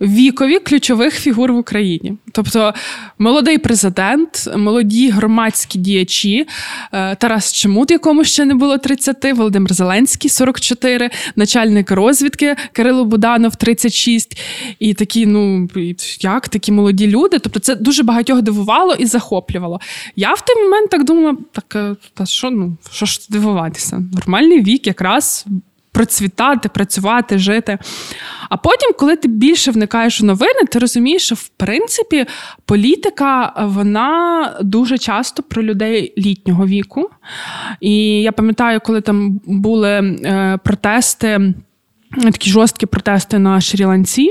[0.00, 2.16] вікові ключових фігур в Україні.
[2.32, 2.74] Тобто
[3.18, 6.46] молодий президент, молоді громадські діячі,
[6.92, 13.56] е, Тарас Чемут, якому ще не було 30, Володимир Зеленський 44, начальник розвідки Кирило Буданов
[13.56, 14.40] 36.
[14.78, 15.68] І такі, ну
[16.20, 17.38] як такі молоді люди.
[17.38, 19.80] Тобто, це дуже багатьох дивувало і захоплювало.
[20.16, 24.02] Я в той момент так думала: так е, та що ну що ж дивуватися?
[24.12, 25.46] Нормальний вік, якраз
[25.92, 27.78] процвітати, працювати, жити.
[28.48, 32.26] А потім, коли ти більше вникаєш у новини, ти розумієш, що в принципі
[32.64, 37.10] політика вона дуже часто про людей літнього віку.
[37.80, 41.54] І я пам'ятаю, коли там були е, протести.
[42.22, 44.26] Такі жорсткі протести на Шрі-Ланці.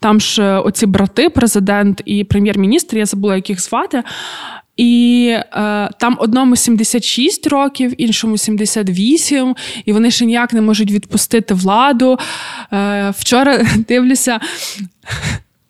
[0.00, 4.02] Там ж оці брати, президент і прем'єр-міністр, я забула, яких звати.
[4.76, 5.42] І е,
[5.98, 12.18] там одному 76 років, іншому 78, і вони ще ніяк не можуть відпустити владу.
[12.72, 14.40] Е, Вчора дивлюся.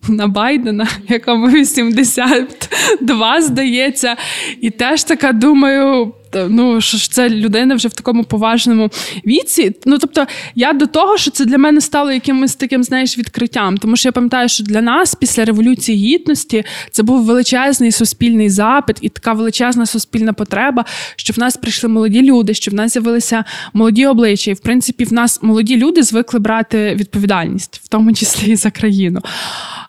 [0.09, 4.17] На Байдена, якому 82, здається,
[4.61, 6.13] і теж така думаю,
[6.51, 8.91] ну що ж це людина вже в такому поважному
[9.27, 9.75] віці.
[9.87, 13.79] Ну тобто, я до того, що це для мене стало якимось таким, знаєш, відкриттям.
[13.79, 18.97] Тому що я пам'ятаю, що для нас після революції гідності це був величезний суспільний запит
[19.01, 20.85] і така величезна суспільна потреба,
[21.17, 24.51] що в нас прийшли молоді люди, що в нас з'явилися молоді обличчя.
[24.51, 28.71] І в принципі, в нас молоді люди звикли брати відповідальність, в тому числі і за
[28.71, 29.21] країну.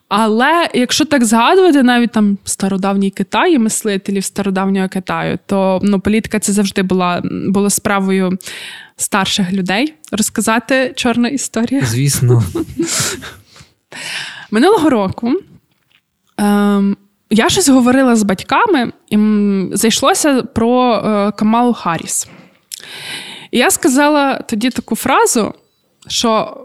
[0.10, 6.40] Але якщо так згадувати, навіть там стародавній Китай і мислителів стародавнього Китаю, то ну, політика
[6.40, 8.38] це завжди була була справою
[8.96, 9.94] старших людей.
[10.12, 11.82] Розказати чорну історію?
[11.86, 12.44] Звісно.
[14.52, 15.34] Минулого року
[16.38, 16.98] ем,
[17.30, 19.18] я щось говорила з батьками, і
[19.72, 22.28] зайшлося про е, Камалу Харріс.
[23.52, 25.54] І я сказала тоді таку фразу,
[26.08, 26.58] що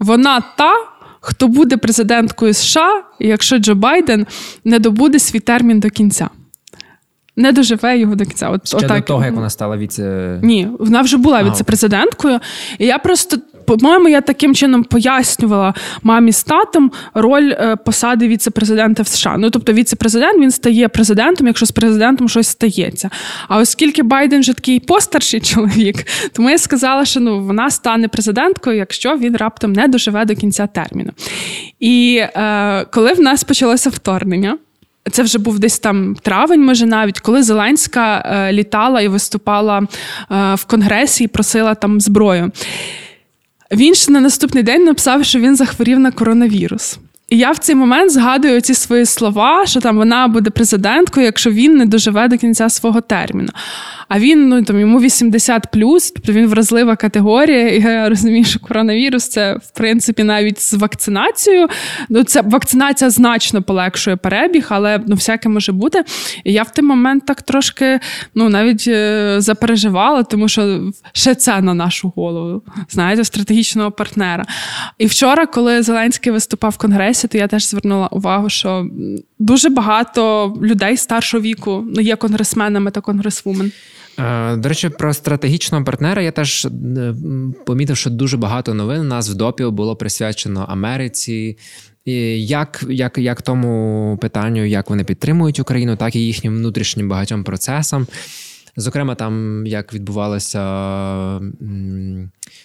[0.00, 0.74] вона та
[1.20, 4.26] хто буде президенткою США, якщо Джо Байден
[4.64, 6.28] не добуде свій термін до кінця.
[7.36, 8.50] Не доживе його до кінця.
[8.50, 9.00] От, Ще отак.
[9.00, 10.38] до того, як вона стала віце...
[10.42, 12.40] Ні, вона вже була віце-президенткою.
[12.78, 13.36] І я просто,
[13.68, 19.36] по-моєму, я таким чином пояснювала мамі з татом роль е, посади віце-президента в США.
[19.38, 23.10] Ну, тобто, віце-президент він стає президентом, якщо з президентом щось стається.
[23.48, 28.76] А оскільки Байден вже такий постарший чоловік, тому я сказала, що ну, вона стане президенткою,
[28.76, 31.10] якщо він раптом не доживе до кінця терміну.
[31.80, 34.58] І е, коли в нас почалося вторгнення.
[35.12, 39.84] Це вже був десь там травень, може навіть коли Зеленська е, літала і виступала е,
[40.54, 42.52] в конгресі і просила там зброю.
[43.72, 46.98] Він ще на наступний день написав, що він захворів на коронавірус.
[47.28, 51.50] І я в цей момент згадую ці свої слова, що там вона буде президенткою, якщо
[51.50, 53.48] він не доживе до кінця свого терміну.
[54.08, 57.68] А він ну там йому 80 плюс, тобто він вразлива категорія.
[57.68, 61.68] І я розумію, що коронавірус це в принципі навіть з вакцинацією.
[62.08, 66.04] Ну, це вакцинація значно полегшує перебіг, але ну всяке може бути.
[66.44, 68.00] І я в той момент так трошки
[68.34, 74.44] ну навіть е, запереживала, тому що ще це на нашу голову, знаєте, стратегічного партнера.
[74.98, 78.86] І вчора, коли Зеленський виступав в конгресі, то я теж звернула увагу, що
[79.38, 83.72] дуже багато людей старшого віку ну, є конгресменами та конгресвумен.
[84.18, 87.14] Е, до речі, про стратегічного партнера я теж е,
[87.66, 91.58] помітив, що дуже багато новин у нас в допі було присвячено Америці.
[92.04, 97.44] І Як як, як тому питанню, як вони підтримують Україну, так і їхнім внутрішнім багатьом
[97.44, 98.06] процесам.
[98.80, 100.60] Зокрема, там як відбувалася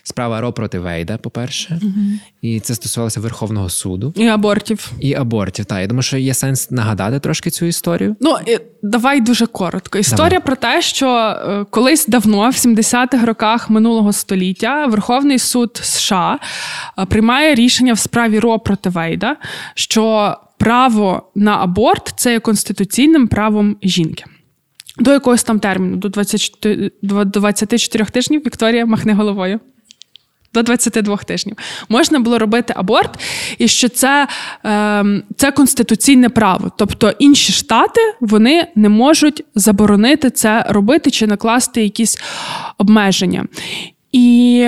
[0.04, 1.94] справа Ро проти Вейда, по-перше, угу.
[2.42, 4.92] і це стосувалося Верховного суду і абортів.
[5.00, 5.66] І абортів.
[5.66, 8.16] Так, я думаю, що є сенс нагадати трошки цю історію.
[8.22, 8.36] Ну
[8.82, 9.98] давай дуже коротко.
[9.98, 10.46] Історія давай.
[10.46, 16.40] про те, що е, колись давно, в 70-х роках минулого століття, Верховний суд США
[17.00, 19.36] е, приймає рішення в справі Ро проти Вейда,
[19.76, 24.26] що право на аборт це є конституційним правом жінки.
[25.00, 29.60] До якогось там терміну, до 24, 24 тижнів Вікторія махне головою.
[30.54, 31.58] До 22 тижнів
[31.90, 33.20] можна було робити аборт,
[33.58, 34.28] і що це
[34.66, 35.06] е,
[35.38, 36.72] це конституційне право.
[36.78, 42.18] Тобто інші штати вони не можуть заборонити це робити чи накласти якісь
[42.78, 43.46] обмеження.
[44.14, 44.68] І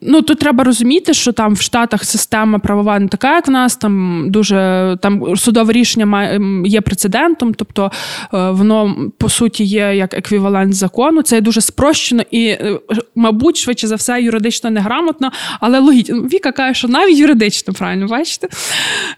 [0.00, 3.76] ну тут треба розуміти, що там в Штатах система правова не така, як в нас.
[3.76, 7.90] Там дуже там судове рішення є прецедентом, тобто
[8.34, 11.22] е, воно по суті є як еквівалент закону.
[11.22, 12.78] Це дуже спрощено і, е,
[13.14, 16.16] мабуть, швидше за все, юридично неграмотно, але логічно.
[16.16, 18.48] Віка каже, що навіть юридично правильно бачите.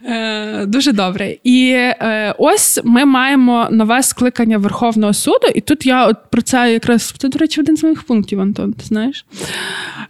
[0.05, 1.37] Е, Дуже добре.
[1.45, 6.73] І е, ось ми маємо нове скликання Верховного суду, і тут я от про це
[6.73, 8.73] якраз це, до речі, один з моїх пунктів, Антон.
[8.73, 9.25] Ти знаєш?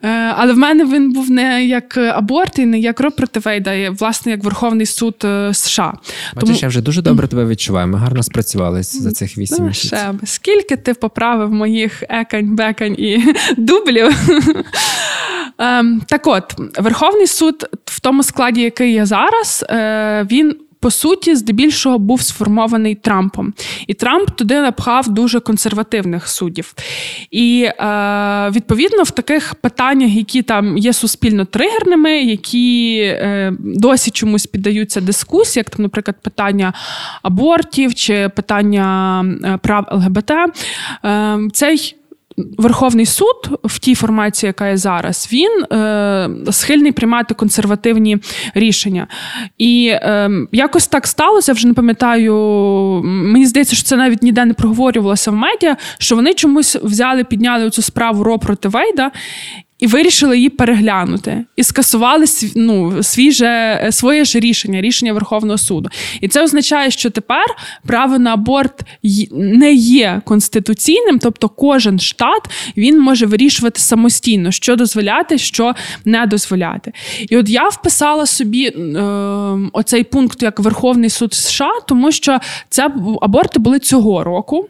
[0.03, 3.71] Е, але в мене він був не як аборт і не як роб проти Вейда,
[3.71, 5.95] а власне як Верховний суд е, США.
[6.35, 6.59] Бачиш, Тому...
[6.63, 7.89] я вже дуже добре тебе відчуваю.
[7.89, 9.99] Ми гарно спрацювалися за цих вісім ну, місяців.
[9.99, 14.17] Ще, Скільки ти поправив моїх екань, бекань і дублів?
[15.59, 21.35] Ем, так от, Верховний суд в тому складі, який є зараз, е, він по суті,
[21.35, 23.55] здебільшого був сформований Трампом,
[23.87, 26.75] і Трамп туди напхав дуже консервативних суддів.
[27.31, 34.47] І е, відповідно в таких питаннях, які там є суспільно тригерними, які е, досі чомусь
[34.47, 36.73] піддаються дискусії, як там, наприклад, питання
[37.23, 40.31] абортів чи питання е, прав ЛГБТ,
[41.05, 41.98] е, цей
[42.59, 48.19] Верховний суд в тій формації, яка є зараз, він е, схильний приймати консервативні
[48.55, 49.07] рішення.
[49.59, 52.35] І е, якось так сталося, вже не пам'ятаю.
[53.05, 57.71] Мені здається, що це навіть ніде не проговорювалося в медіа, що вони чомусь взяли, підняли
[57.71, 59.11] цю справу Ро проти Вейда
[59.79, 62.25] і вирішили її переглянути і скасували
[62.57, 65.89] ну, свіже своє ж рішення, рішення Верховного суду.
[66.21, 67.45] І це означає, що тепер
[67.87, 68.81] право на аборт
[69.33, 76.93] не є конституційним, тобто кожен штат він може вирішувати самостійно, що дозволяти, що не дозволяти.
[77.29, 78.73] І от я вписала собі е,
[79.73, 82.39] оцей пункт як Верховний суд США, тому що
[82.69, 84.69] це аборти були цього року.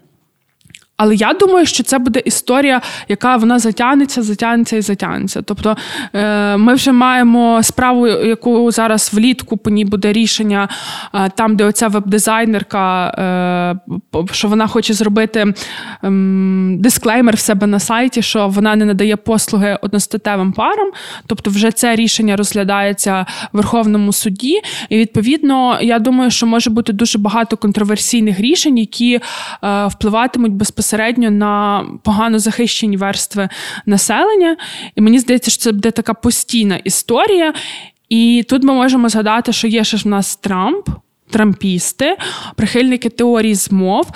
[0.98, 5.42] Але я думаю, що це буде історія, яка вона затягнеться, затягнеться і затягнеться.
[5.42, 5.76] Тобто
[6.12, 10.68] е, ми вже маємо справу, яку зараз влітку по ній буде рішення,
[11.14, 15.54] е, там, де оця веб-дизайнерка, е, що вона хоче зробити
[16.02, 20.90] ем, дисклеймер в себе на сайті, що вона не надає послуги одностатевим парам.
[21.26, 24.60] Тобто, вже це рішення розглядається в Верховному суді.
[24.88, 29.20] І відповідно, я думаю, що може бути дуже багато контроверсійних рішень, які
[29.88, 33.48] впливатимуть безпосередньо безпосередньо на погано захищені верстви
[33.86, 34.56] населення.
[34.94, 37.52] І мені здається, що це буде така постійна історія.
[38.08, 40.88] І тут ми можемо згадати, що є ще ж в нас Трамп.
[41.30, 42.16] Трампісти,
[42.56, 44.06] прихильники теорії змов.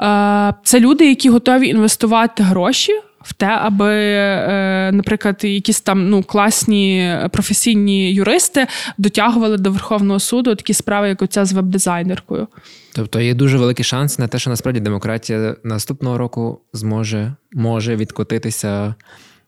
[0.00, 2.92] Е, це люди, які готові інвестувати гроші
[3.24, 8.66] в те, аби, е, наприклад, якісь там ну класні професійні юристи
[8.98, 12.48] дотягували до Верховного суду такі справи, як оця з веб-дизайнеркою.
[12.94, 18.94] Тобто є дуже великий шанс на те, що насправді демократія наступного року зможе може відкотитися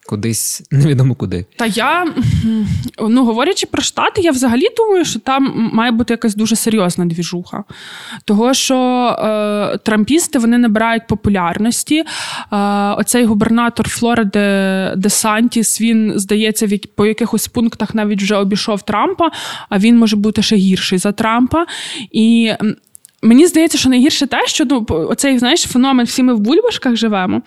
[0.07, 1.47] кудись невідомо куди.
[1.57, 2.15] Та я
[3.09, 7.65] ну говорячи про штати, я взагалі думаю, що там має бути якась дуже серйозна двіжуха.
[8.25, 8.77] Того, що
[9.09, 11.99] е, трампісти вони набирають популярності.
[11.99, 12.07] Е,
[12.99, 14.41] оцей губернатор Флориди
[14.97, 19.31] Де Сантіс, він здається, по якихось пунктах навіть вже обійшов Трампа,
[19.69, 21.67] а він може бути ще гірший за Трампа.
[22.13, 22.53] І
[23.27, 27.43] Мені здається, що найгірше те, що ну, оцей знаєш, феномен всі ми в бульбашках живемо.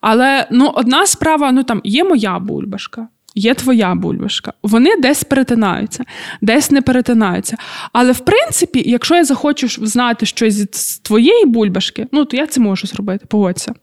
[0.00, 3.08] Але ну, одна справа, ну там є моя бульбашка.
[3.34, 4.52] Є твоя бульбашка.
[4.62, 6.04] Вони десь перетинаються,
[6.40, 7.56] десь не перетинаються.
[7.92, 12.60] Але в принципі, якщо я захочу знати щось з твоєї бульбашки, ну то я це
[12.60, 13.74] можу зробити, погодься.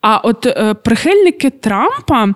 [0.00, 2.34] А от е, прихильники Трампа,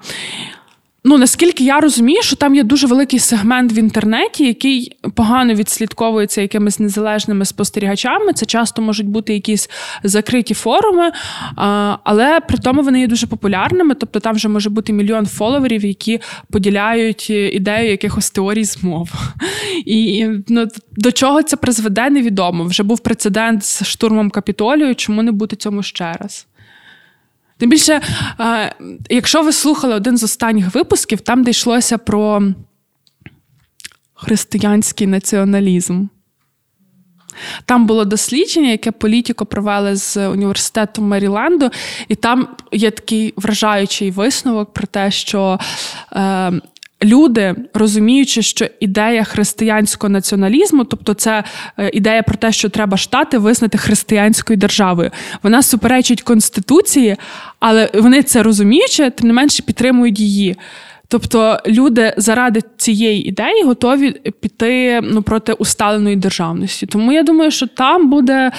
[1.09, 6.41] Ну наскільки я розумію, що там є дуже великий сегмент в інтернеті, який погано відслідковується
[6.41, 8.33] якимись незалежними спостерігачами.
[8.33, 9.71] Це часто можуть бути якісь
[10.03, 11.13] закриті форуми,
[12.05, 13.95] але при тому вони є дуже популярними.
[13.95, 19.11] Тобто там вже може бути мільйон фоловерів, які поділяють ідею якихось теорій змов.
[19.87, 22.65] І ну, до чого це призведе, невідомо.
[22.65, 24.95] Вже був прецедент з штурмом капітолію.
[24.95, 26.47] Чому не бути цьому ще раз?
[27.59, 28.01] Тим більше,
[29.11, 32.43] якщо ви слухали один з останніх випусків, там де йшлося про
[34.15, 36.07] християнський націоналізм.
[37.65, 41.71] Там було дослідження, яке політико провели з університету Меріленду,
[42.09, 45.59] і там є такий вражаючий висновок про те, що
[46.13, 46.53] е,
[47.05, 51.45] люди, розуміючи, що ідея християнського націоналізму, тобто це
[51.79, 55.11] е, ідея про те, що треба штати визнати християнською державою,
[55.43, 57.17] вона суперечить конституції,
[57.61, 60.57] але вони це розуміючи, тим не менше підтримують її.
[61.09, 66.87] Тобто люди заради цієї ідеї готові піти ну, проти усталеної державності.
[66.87, 68.53] Тому я думаю, що там буде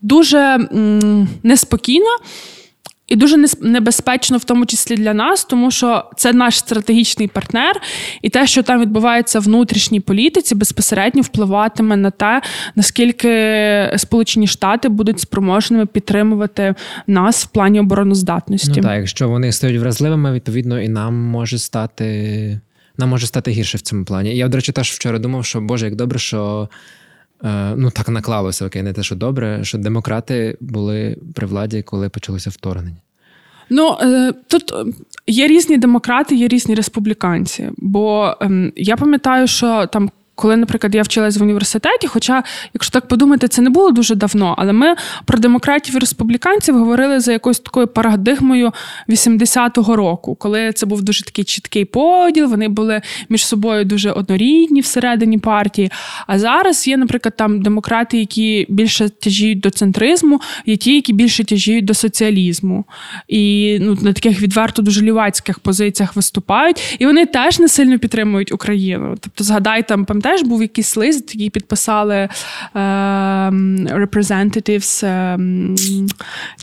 [0.00, 2.16] дуже м, неспокійно.
[3.10, 7.80] І дуже небезпечно, в тому числі для нас, тому що це наш стратегічний партнер,
[8.22, 12.42] і те, що там відбувається в внутрішній політиці, безпосередньо впливатиме на те,
[12.74, 13.30] наскільки
[13.96, 16.74] Сполучені Штати будуть спроможними підтримувати
[17.06, 18.72] нас в плані обороноздатності.
[18.76, 22.60] Ну, Так, якщо вони стають вразливими, відповідно, і нам може стати
[22.98, 24.36] нам може стати гірше в цьому плані.
[24.36, 26.68] Я, до речі, теж вчора думав, що Боже, як добре, що.
[27.44, 32.08] Е, ну так наклалося окей, не те, що добре, що демократи були при владі, коли
[32.08, 33.00] почалося вторгнення.
[33.70, 34.72] Ну е, тут
[35.26, 37.70] є різні демократи, є різні республіканці.
[37.76, 40.10] Бо ем, я пам'ятаю, що там
[40.40, 42.42] коли, наприклад, я вчилась в університеті, хоча,
[42.74, 47.20] якщо так подумати, це не було дуже давно, але ми про демократів і республіканців говорили
[47.20, 48.72] за якоюсь такою парадигмою
[49.08, 54.80] 80-го року, коли це був дуже такий чіткий поділ, вони були між собою дуже однорідні
[54.80, 55.90] всередині партії.
[56.26, 61.44] А зараз є, наприклад, там демократи, які більше тяжіють до центризму, є ті, які більше
[61.44, 62.84] тяжіють до соціалізму.
[63.28, 66.96] І ну, на таких відверто дуже лівацьких позиціях виступають.
[66.98, 69.16] І вони теж не сильно підтримують Україну.
[69.20, 72.28] Тобто, згадай там, пам'ятаєш, теж був якийсь лист, який підписали е,
[73.94, 75.38] representatives, е,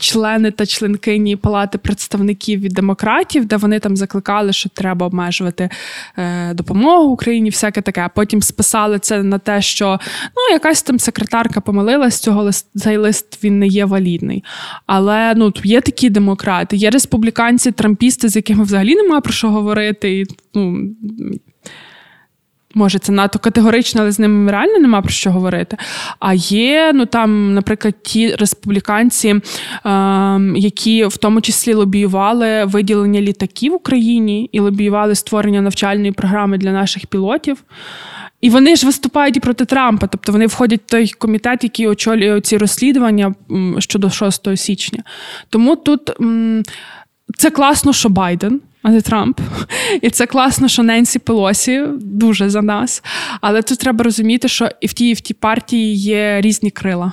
[0.00, 5.70] члени та членкині Палати представників від демократів, де вони там закликали, що треба обмежувати
[6.18, 8.10] е, допомогу Україні, всяке таке.
[8.14, 10.00] Потім списали це на те, що
[10.36, 14.44] ну, якась там секретарка помилилась, цього лист, цей лист він не є валідний.
[14.86, 20.18] Але ну, є такі демократи, є республіканці, трампісти, з якими взагалі немає про що говорити.
[20.18, 20.88] І, ну,
[22.74, 25.76] Може, це надто категорично, але з ними реально нема про що говорити.
[26.18, 29.40] А є, ну там, наприклад, ті республіканці, е,
[30.56, 36.72] які в тому числі лобіювали виділення літаків в Україні і лобіювали створення навчальної програми для
[36.72, 37.64] наших пілотів.
[38.40, 42.40] І вони ж виступають і проти Трампа, тобто вони входять в той комітет, який очолює
[42.40, 43.34] ці розслідування
[43.78, 45.02] щодо 6 січня.
[45.50, 46.12] Тому тут
[47.36, 49.40] це класно, що Байден а не Трамп.
[50.02, 53.02] І це класно, що Ненсі Пелосі дуже за нас.
[53.40, 57.12] Але тут треба розуміти, що і в тій, і в тій партії є різні крила.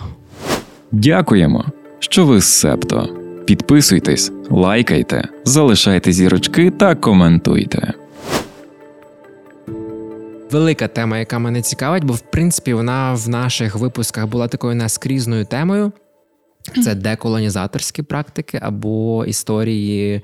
[0.91, 1.66] Дякуємо,
[1.99, 3.09] що ви з Септо.
[3.45, 7.93] Підписуйтесь, лайкайте, залишайте зірочки та коментуйте.
[10.51, 15.45] Велика тема, яка мене цікавить, бо в принципі вона в наших випусках була такою наскрізною
[15.45, 15.91] темою.
[16.84, 20.22] Це деколонізаторські практики або історії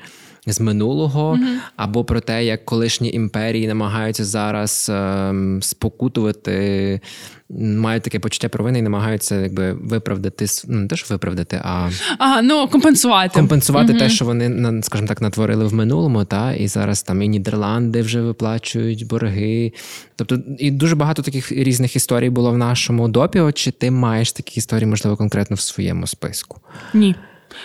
[0.47, 1.57] з минулого, mm-hmm.
[1.75, 7.01] або про те, як колишні імперії намагаються зараз ем, спокутувати,
[7.49, 12.41] мають таке почуття провини і намагаються якби виправдати ну, не те, що виправдати, а ага,
[12.41, 13.99] ну компенсувати Компенсувати mm-hmm.
[13.99, 18.21] те, що вони скажімо так, натворили в минулому, та і зараз там і Нідерланди вже
[18.21, 19.73] виплачують борги.
[20.15, 23.41] Тобто, і дуже багато таких різних історій було в нашому допі.
[23.53, 26.61] Чи ти маєш такі історії, можливо, конкретно в своєму списку?
[26.93, 27.15] Ні.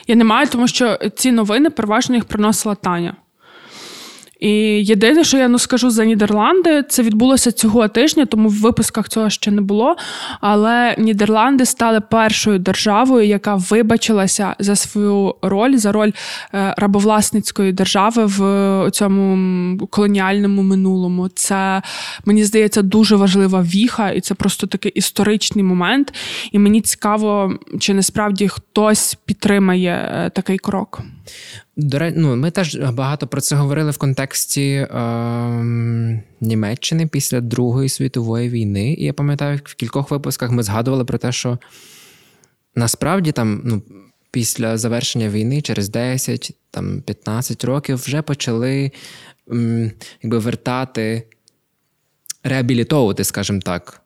[0.06, 3.16] Я не маю, тому що ці новини переважно їх приносила Таня.
[4.40, 4.50] І
[4.84, 9.30] єдине, що я ну скажу за Нідерланди, це відбулося цього тижня, тому в випусках цього
[9.30, 9.96] ще не було.
[10.40, 16.12] Але Нідерланди стали першою державою, яка вибачилася за свою роль, за роль
[16.54, 21.28] е, рабовласницької держави в цьому колоніальному минулому.
[21.28, 21.82] Це
[22.24, 26.14] мені здається дуже важлива віха, і це просто такий історичний момент.
[26.52, 31.02] І мені цікаво, чи насправді хтось підтримає е, такий крок.
[31.76, 34.88] До ну, ми теж багато про це говорили в контексті е,
[36.40, 38.94] Німеччини після Другої світової війни.
[38.94, 41.58] І я пам'ятаю, в кількох випусках ми згадували про те, що
[42.74, 43.82] насправді там, ну,
[44.30, 48.92] після завершення війни, через 10 там 15 років, вже почали
[49.52, 49.90] м,
[50.22, 51.22] якби вертати,
[52.42, 54.05] реабілітовувати, скажімо так.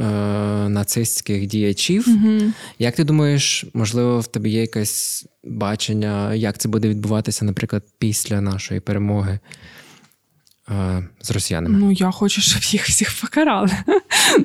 [0.00, 2.08] Е, нацистських діячів.
[2.08, 2.52] Угу.
[2.78, 8.40] Як ти думаєш, можливо, в тебе є якесь бачення, як це буде відбуватися, наприклад, після
[8.40, 9.38] нашої перемоги?
[10.70, 11.78] Е, з росіянами.
[11.78, 13.70] Ну, я хочу, щоб їх всіх покарали.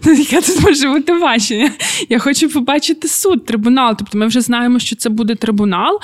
[0.06, 1.72] Ну, яке тут може бути бачення?
[2.10, 3.96] Я хочу побачити суд, трибунал.
[3.98, 6.00] Тобто ми вже знаємо, що це буде трибунал,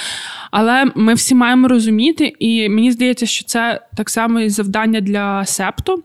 [0.51, 5.45] але ми всі маємо розуміти, і мені здається, що це так само і завдання для
[5.45, 6.03] септу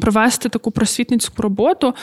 [0.00, 1.94] провести таку просвітницьку роботу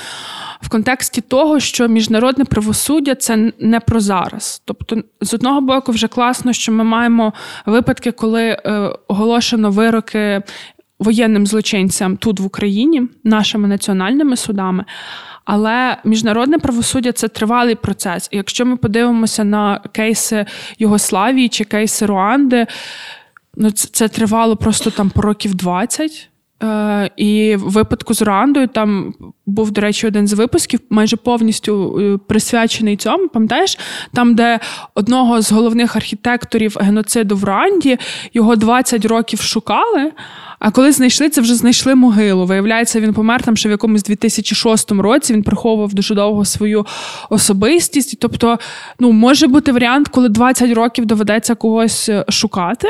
[0.61, 4.61] в контексті того, що міжнародне правосуддя це не про зараз.
[4.65, 7.33] Тобто, з одного боку, вже класно, що ми маємо
[7.65, 10.41] випадки, коли е, оголошено вироки
[10.99, 14.85] воєнним злочинцям тут в Україні, нашими національними судами.
[15.45, 18.29] Але міжнародне правосуддя це тривалий процес.
[18.31, 20.45] І якщо ми подивимося на кейси
[20.79, 22.67] Югославії чи кейси Руанди,
[23.55, 26.29] ну це, це тривало просто там по років 20.
[26.63, 29.13] Е, і в випадку з Руандою там
[29.49, 33.27] був, до речі, один з випусків, майже повністю е, присвячений цьому.
[33.27, 33.77] Пам'ятаєш,
[34.13, 34.59] там, де
[34.95, 37.97] одного з головних архітекторів геноциду в Руанді,
[38.33, 40.11] його 20 років шукали.
[40.59, 42.45] А коли знайшли, це вже знайшли могилу.
[42.45, 45.33] Виявляється, він помер там ще в якомусь 2006 році.
[45.33, 46.85] Він приховував дуже довго свою
[47.29, 48.19] особистість.
[48.19, 48.59] Тобто,
[48.99, 52.87] ну, може бути варіант, коли 20 років доведеться когось е, шукати,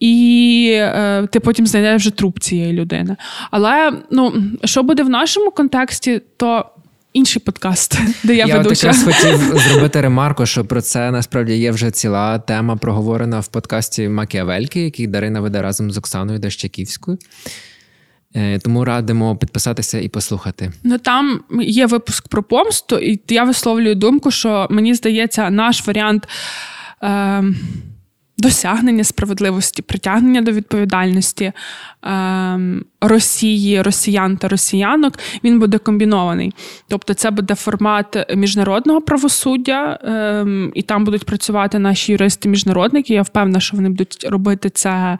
[0.00, 3.16] і е, ти потім знайдеш вже труп цієї людини.
[3.50, 4.32] Але ну,
[4.64, 5.65] що буде в нашому контексті,
[6.36, 6.70] то
[7.12, 8.86] інший подкаст, де я, я ведуча.
[8.86, 14.08] Я хотів зробити ремарку, що про це насправді є вже ціла тема проговорена в подкасті
[14.08, 17.18] Макіавельки, який Дарина веде разом з Оксаною Дощаківською.
[18.34, 20.72] Е, тому радимо підписатися і послухати.
[20.84, 26.28] Ну там є випуск про помсту, і я висловлюю думку, що мені здається, наш варіант.
[27.02, 27.44] Е-
[28.38, 31.52] досягнення справедливості, притягнення до відповідальності
[32.04, 32.60] е,
[33.00, 35.14] Росії, росіян та росіянок,
[35.44, 36.54] він буде комбінований.
[36.88, 43.12] Тобто, це буде формат міжнародного правосуддя, е, і там будуть працювати наші юристи-міжнародники.
[43.12, 45.18] Я впевнена, що вони будуть робити це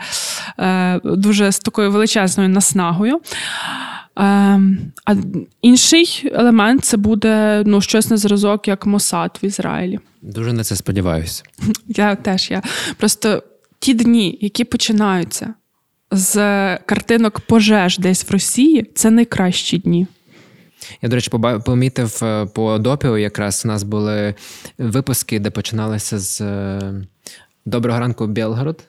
[0.58, 3.20] е, дуже з такою величезною наснагою.
[4.16, 5.14] Ем, а
[5.62, 9.98] інший елемент це буде ну, щось на зразок, як Мосад в Ізраїлі.
[10.22, 11.42] Дуже на це сподіваюся.
[11.88, 12.62] Я теж я
[12.96, 13.42] просто
[13.78, 15.54] ті дні, які починаються
[16.10, 16.34] з
[16.78, 20.06] картинок пожеж десь в Росії, це найкращі дні.
[21.02, 21.30] Я, до речі,
[21.64, 24.34] помітив е, по допіо, якраз у нас були
[24.78, 26.94] випуски, де починалися з е,
[27.66, 28.82] Доброго ранку, Білгород.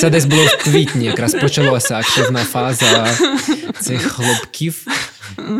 [0.00, 3.08] Це десь було в квітні, якраз почалося активна фаза
[3.80, 4.86] цих хлопків,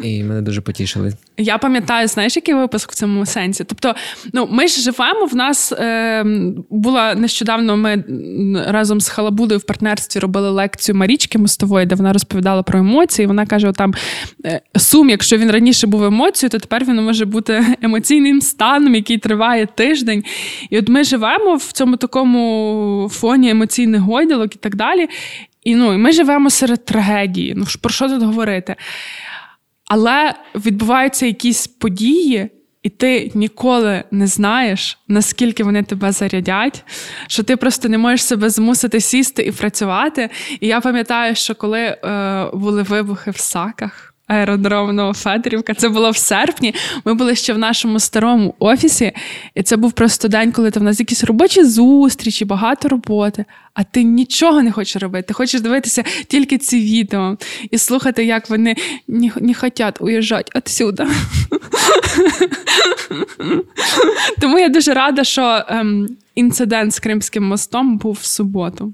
[0.02, 1.12] і мене дуже потішили.
[1.38, 3.64] Я пам'ятаю, знаєш, який випуск в цьому сенсі?
[3.64, 3.94] Тобто,
[4.32, 5.26] ну ми ж живемо.
[5.26, 6.24] В нас е,
[6.70, 7.76] була нещодавно.
[7.76, 8.04] Ми
[8.68, 13.26] разом з Халабудою в партнерстві робили лекцію Марічки Мостової, де вона розповідала про емоції.
[13.26, 13.94] Вона каже: там
[14.44, 19.18] е, сум, якщо він раніше був емоцією, то тепер він може бути емоційним станом, який
[19.18, 20.24] триває тиждень.
[20.70, 25.08] І от ми живемо в цьому такому фоні емоційних гойдалок і так далі.
[25.66, 27.54] І ну, ми живемо серед трагедії.
[27.56, 28.76] Ну про що тут говорити?
[29.86, 32.50] Але відбуваються якісь події,
[32.82, 36.84] і ти ніколи не знаєш, наскільки вони тебе зарядять,
[37.26, 40.30] що ти просто не можеш себе змусити сісти і працювати.
[40.60, 45.74] І я пам'ятаю, що коли е, були вибухи в саках аеродром Новофедорівка.
[45.74, 46.74] Це було в серпні.
[47.04, 49.12] Ми були ще в нашому старому офісі,
[49.54, 53.44] і це був просто день, коли там в нас якісь робочі зустрічі, багато роботи.
[53.74, 55.28] А ти нічого не хочеш робити.
[55.28, 57.36] Ти хочеш дивитися тільки ці відео
[57.70, 58.76] і слухати, як вони
[59.08, 61.06] не, не хочуть уїжджати відсюди.
[64.40, 68.92] Тому я дуже рада, що ем, інцидент з Кримським мостом був в суботу.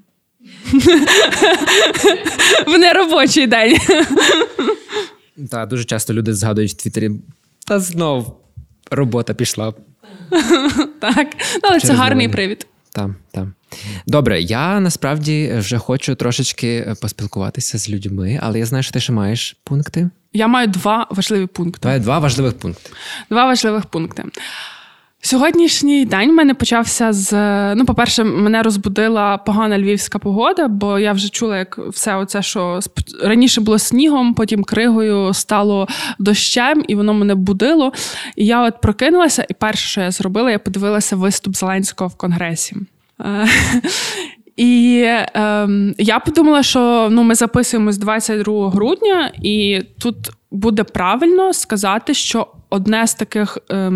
[2.67, 3.79] В неробочий день.
[5.51, 7.11] Так, дуже часто люди згадують в Твіттері,
[7.67, 8.41] та знов
[8.91, 9.75] робота пішла.
[11.01, 11.29] Так,
[11.63, 12.67] але це гарний привід.
[12.93, 13.49] Так, так.
[14.07, 19.13] Добре, я насправді вже хочу трошечки поспілкуватися з людьми, але я знаю, що ти ще
[19.13, 20.11] маєш пункти.
[20.33, 21.89] Я маю два важливі пункти.
[21.89, 22.91] Два, два важливих пункти.
[23.31, 24.25] Два важливих пункти.
[25.25, 27.33] Сьогоднішній день в мене почався з.
[27.75, 32.81] Ну, по-перше, мене розбудила погана львівська погода, бо я вже чула, як все оце, що
[33.23, 37.93] раніше було снігом, потім кригою стало дощем, і воно мене будило.
[38.37, 42.77] І я от прокинулася, і перше, що я зробила, я подивилася виступ Зеленського в Конгресі.
[43.21, 43.49] Е,
[44.57, 45.69] і е,
[45.99, 50.17] я подумала, що ну, ми записуємо з 22 грудня, і тут
[50.51, 53.59] буде правильно сказати, що одне з таких.
[53.71, 53.93] Е,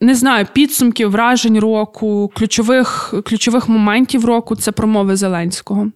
[0.00, 5.86] не знаю, підсумків, вражень року, ключових ключових моментів року це промови Зеленського.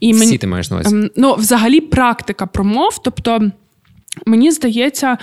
[0.00, 0.96] І Всі мені, ти маєш на увазі?
[0.96, 2.98] Ем, ну, взагалі, практика промов.
[3.04, 3.50] Тобто,
[4.26, 5.18] мені здається,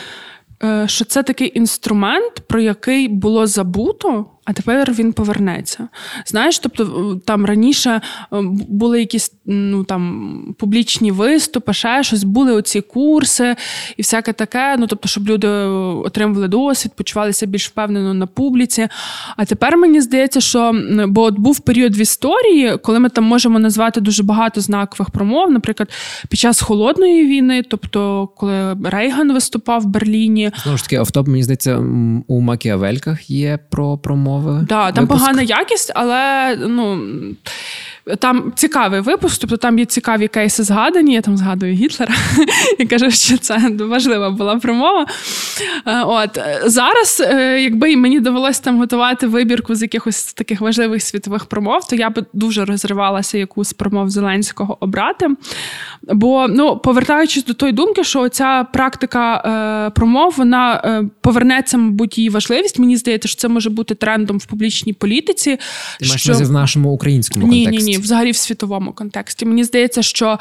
[0.64, 5.88] е, що це такий інструмент, про який було забуто а тепер він повернеться.
[6.26, 8.02] Знаєш, тобто там раніше е,
[8.70, 13.56] були якісь ну там публічні виступи, ще щось, були оці курси
[13.98, 14.76] і всяке таке.
[14.80, 18.88] Ну тобто, щоб люди отримували досвід, почувалися більш впевнено на публіці.
[19.38, 20.72] А тепер мені здається, що
[21.08, 25.52] бо от був період в історії, коли ми там можемо назвати дуже багато знакових промов,
[25.52, 25.90] наприклад,
[26.30, 31.44] під час холодної війни, тобто, коли Рейган виступав в Берліні, знову ж таки, автоп, мені
[31.44, 31.78] здається,
[32.28, 34.66] у Макіавельках є про промову мови.
[34.70, 35.20] Да, там випуск.
[35.22, 37.02] погана якість, але ну.
[38.20, 41.14] Там цікавий випуск, тобто там є цікаві кейси згадані.
[41.14, 42.16] Я там згадую Гітлера
[42.80, 45.06] і кажу, що це важлива була промова.
[45.86, 51.46] Е, от зараз, е, якби мені довелося там готувати вибірку з якихось таких важливих світових
[51.46, 55.28] промов, то я би дуже розривалася яку з промов Зеленського обрати.
[56.04, 59.36] Бо, ну, повертаючись до тої думки, що ця практика
[59.88, 60.82] е, промов вона
[61.22, 62.80] повернеться, мабуть, її важливість.
[62.80, 65.58] Мені здається, що це може бути трендом в публічній політиці.
[66.00, 66.34] Ти маєш що...
[66.34, 67.92] в нашому українському ні, контексті?
[67.92, 69.46] Ні, ні, взагалі в світовому контексті.
[69.46, 70.40] Мені здається, що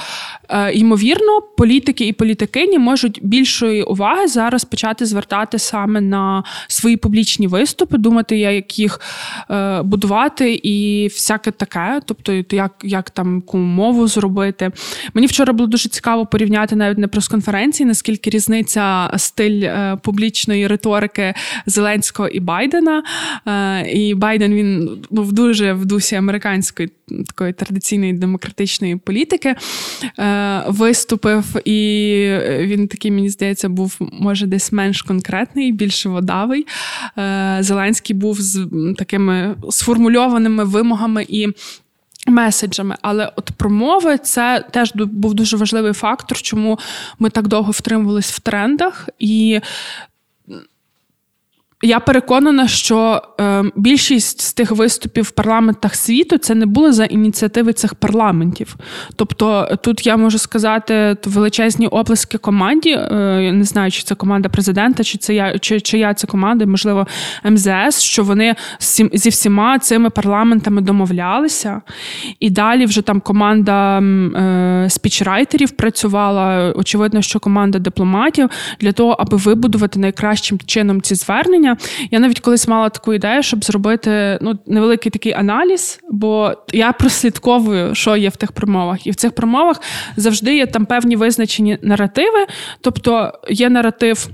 [0.48, 7.46] е, ймовірно політики і політикині можуть більшої уваги зараз почати звертати саме на свої публічні
[7.46, 9.00] виступи, думати, як їх
[9.50, 12.00] е, будувати і всяке таке.
[12.04, 14.70] Тобто, як як там мову зробити.
[15.14, 21.34] Мені вчора було дуже цікаво порівняти навіть на прес-конференції, наскільки різниця стиль е, публічної риторики
[21.66, 23.02] Зеленського і Байдена.
[23.92, 26.90] І Байден він ну, дуже в дусі американської
[27.26, 29.54] такої традиційної демократичної політики
[30.18, 31.78] е, виступив, і
[32.60, 36.66] він такий, мені здається, був може десь менш конкретний, більш водавий.
[37.60, 41.48] Зеленський був з такими сформульованими вимогами і
[42.26, 42.96] меседжами.
[43.02, 46.78] Але от промови це теж був дуже важливий фактор, чому
[47.18, 49.08] ми так довго втримувались в трендах.
[49.18, 49.60] І
[51.84, 57.04] я переконана, що е, більшість з тих виступів в парламентах світу це не було за
[57.04, 58.76] ініціативи цих парламентів.
[59.16, 62.90] Тобто тут я можу сказати величезні оплески команді.
[62.90, 66.66] Е, не знаю, чи це команда президента, чи це я чи, чи я це команда,
[66.66, 67.06] можливо,
[67.44, 68.54] МЗС, що вони
[69.12, 71.80] зі всіма цими парламентами домовлялися.
[72.40, 76.72] І далі вже там команда е, спічрайтерів працювала.
[76.76, 81.73] Очевидно, що команда дипломатів для того, аби вибудувати найкращим чином ці звернення.
[82.10, 87.94] Я навіть колись мала таку ідею, щоб зробити ну, невеликий такий аналіз, бо я прослідковую,
[87.94, 89.06] що є в тих промовах.
[89.06, 89.80] І в цих промовах
[90.16, 92.46] завжди є там певні визначені наративи,
[92.80, 94.28] тобто є наратив.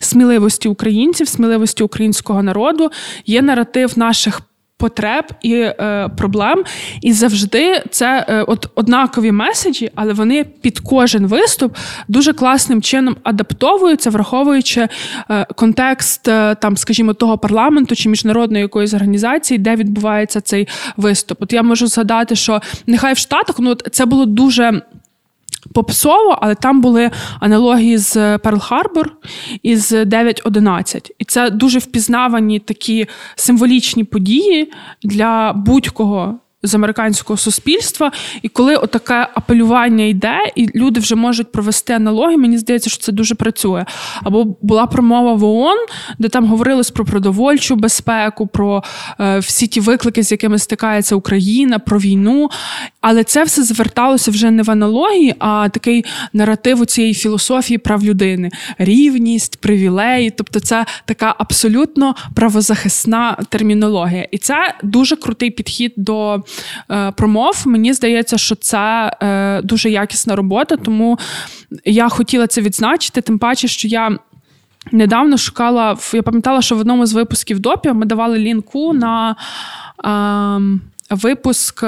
[0.00, 2.90] Сміливості українців, сміливості українського народу,
[3.26, 4.40] є наратив наших
[4.82, 6.64] потреб і е, проблем.
[7.00, 11.76] І завжди це е, от однакові меседжі, але вони під кожен виступ
[12.08, 14.88] дуже класним чином адаптовуються, враховуючи
[15.30, 21.42] е, контекст е, там, скажімо, того парламенту чи міжнародної якоїсь організації, де відбувається цей виступ.
[21.42, 24.82] От я можу згадати, що нехай в Штатах ну це було дуже
[25.74, 27.10] попсово, але там були
[27.40, 29.16] аналогії з Перл Харбор
[29.62, 31.10] і з 9.11.
[31.18, 38.12] І це дуже впізнавані такі символічні події для будь-кого з американського суспільства.
[38.42, 43.12] І коли отаке апелювання йде, і люди вже можуть провести аналогії, мені здається, що це
[43.12, 43.84] дуже працює.
[44.22, 45.76] Або була промова в ООН,
[46.18, 48.82] де там говорилось про продовольчу безпеку, про
[49.20, 52.50] е, всі ті виклики, з якими стикається Україна, про війну.
[53.00, 58.04] Але це все зверталося вже не в аналогії, а такий наратив у цієї філософії прав
[58.04, 60.30] людини: рівність, привілеї.
[60.30, 64.28] Тобто, це така абсолютно правозахисна термінологія.
[64.30, 66.42] І це дуже крутий підхід до
[67.16, 67.62] промов.
[67.66, 71.18] Мені здається, що це е, дуже якісна робота, тому
[71.84, 74.18] я хотіла це відзначити, тим паче, що я.
[74.92, 79.36] Недавно шукала, я пам'ятала, що в одному з випусків допі ми давали лінку на.
[81.10, 81.84] Е, випуск.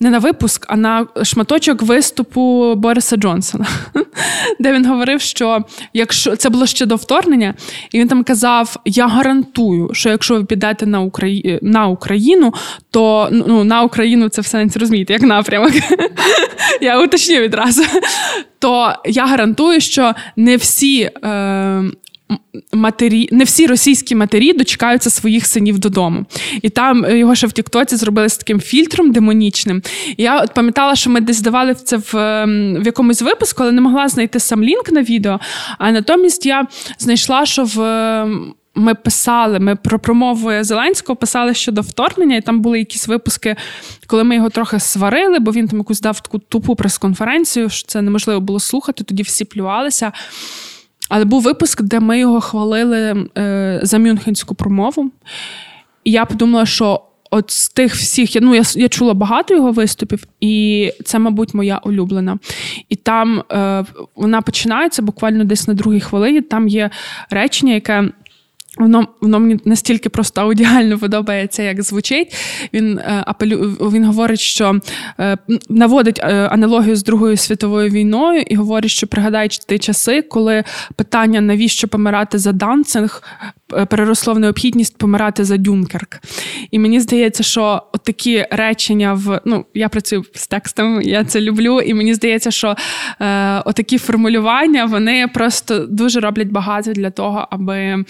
[0.00, 3.66] Не на випуск, а на шматочок виступу Бориса Джонсона,
[4.60, 7.54] де він говорив, що якщо це було ще до вторгнення,
[7.92, 11.58] і він там казав: Я гарантую, що якщо ви підете на Украї...
[11.62, 12.54] на Україну,
[12.90, 15.72] то ну на Україну це в сенсі розумієте, як напрямок.
[16.80, 17.82] Я уточню відразу.
[18.58, 21.82] То я гарантую, що не всі е,
[22.72, 26.24] матері, не всі російські матері дочекаються своїх синів додому.
[26.62, 29.82] І там е, його ще в Тіктоці зробили з таким фільтром демонічним.
[30.16, 33.72] І я от пам'ятала, що ми десь давали це в, ем, в якомусь випуску, але
[33.72, 35.40] не могла знайти сам лінк на відео.
[35.78, 36.66] А натомість я
[36.98, 37.80] знайшла, що в.
[37.80, 43.56] Ем, ми писали, ми про промову Зеленського писали щодо вторгнення, і там були якісь випуски,
[44.06, 48.02] коли ми його трохи сварили, бо він там якусь дав таку тупу прес-конференцію, що це
[48.02, 50.12] неможливо було слухати, тоді всі плювалися.
[51.08, 55.10] Але був випуск, де ми його хвалили е, за мюнхенську промову.
[56.04, 60.26] І я подумала, що от з тих всіх, ну я я чула багато його виступів,
[60.40, 62.38] і це, мабуть, моя улюблена.
[62.88, 63.84] І там е,
[64.16, 66.40] вона починається буквально десь на другій хвилині.
[66.40, 66.90] Там є
[67.30, 68.10] речення, яке.
[68.76, 72.34] Воно воно мені настільки просто аудіально подобається, як звучить.
[72.72, 73.58] Він е, апелю,
[73.92, 74.80] він говорить, що
[75.20, 80.64] е, наводить е, аналогію з Другою світовою війною і говорить, що пригадають ті часи, коли
[80.96, 83.22] питання навіщо помирати за Данцинг
[83.68, 86.20] переросло в необхідність помирати за Дюнкерк.
[86.70, 91.80] І мені здається, що такі речення в ну я працюю з текстом, я це люблю,
[91.80, 92.76] і мені здається, що
[93.20, 98.04] е, отакі формулювання вони просто дуже роблять багато для того, аби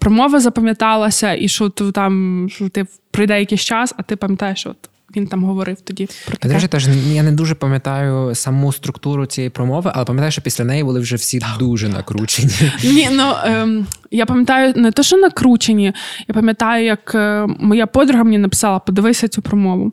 [0.00, 5.26] промова запам'яталася, і що там що ти прийде якийсь час, а ти пам'ятаєш, от він
[5.26, 6.08] там говорив тоді.
[6.26, 6.54] про таке.
[6.54, 10.84] Речі, теж я не дуже пам'ятаю саму структуру цієї промови, але пам'ятаю, що після неї
[10.84, 12.52] були вже всі дуже накручені.
[12.84, 15.92] Ні, ну ем, я пам'ятаю не те, що накручені.
[16.28, 19.92] Я пам'ятаю, як е, моя подруга мені написала: подивися цю промову.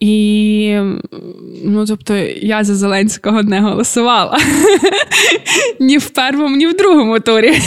[0.00, 0.78] І
[1.64, 4.38] ну, тобто, я за Зеленського не голосувала
[5.80, 7.58] ні в першому, ні в другому турі.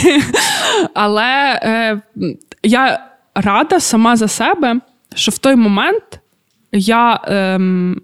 [0.94, 2.00] Але е,
[2.62, 4.80] я рада сама за себе,
[5.14, 6.20] що в той момент
[6.72, 8.00] я ем,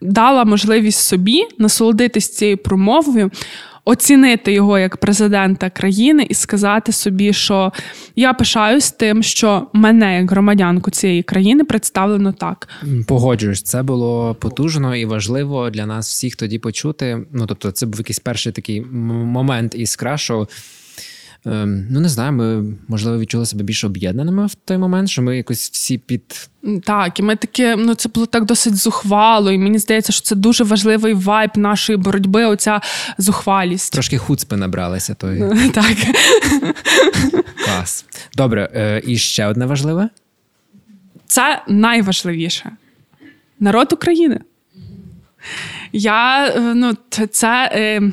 [0.00, 3.30] дала можливість собі насолодитись цією промовою,
[3.84, 7.72] оцінити його як президента країни і сказати собі, що
[8.16, 12.68] я пишаюсь тим, що мене, як громадянку цієї країни, представлено так.
[13.06, 17.26] Погоджуюсь, це було потужно і важливо для нас всіх тоді почути.
[17.32, 20.48] Ну тобто, це був якийсь перший такий момент іскра, що
[21.44, 25.70] ну, не знаю, ми можливо відчули себе більш об'єднаними в той момент, що ми якось
[25.70, 26.50] всі під.
[26.84, 30.34] Так, і ми таке, ну це було так досить зухвало, і мені здається, що це
[30.34, 32.44] дуже важливий вайб нашої боротьби.
[32.44, 32.80] Оця
[33.18, 33.92] зухвалість.
[33.92, 35.14] Трошки хуцпи набралися.
[35.14, 35.44] Той.
[35.74, 35.96] Так.
[37.64, 38.04] Клас.
[38.36, 40.08] Добре, е, і ще одне важливе.
[41.26, 42.70] Це найважливіше.
[43.60, 44.40] Народ України.
[45.92, 46.96] Я е, ну,
[47.30, 48.12] це е,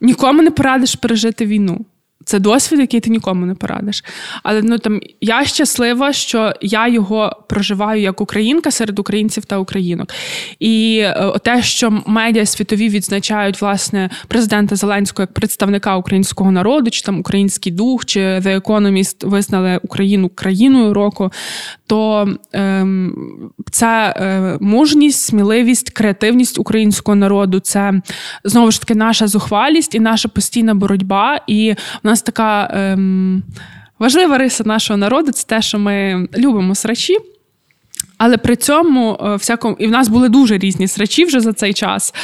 [0.00, 1.84] нікому не порадиш пережити війну.
[2.26, 4.04] Це досвід, який ти нікому не порадиш.
[4.42, 10.08] Але ну там я щаслива, що я його проживаю як українка серед українців та українок.
[10.58, 17.02] І е, те, що медіа світові відзначають власне президента Зеленського як представника українського народу, чи
[17.02, 21.32] там український дух, чи The Economist визнали Україну країною року,
[21.86, 23.14] то ем,
[23.70, 27.60] це е, мужність, сміливість, креативність українського народу.
[27.60, 28.00] Це
[28.44, 31.40] знову ж таки наша зухвалість і наша постійна боротьба.
[31.46, 33.42] І в нас така ем,
[33.98, 37.16] важлива риса нашого народу це те, що ми любимо срачі.
[38.18, 41.74] Але при цьому е, всякому, і в нас були дуже різні срачі вже за цей
[41.74, 42.14] час.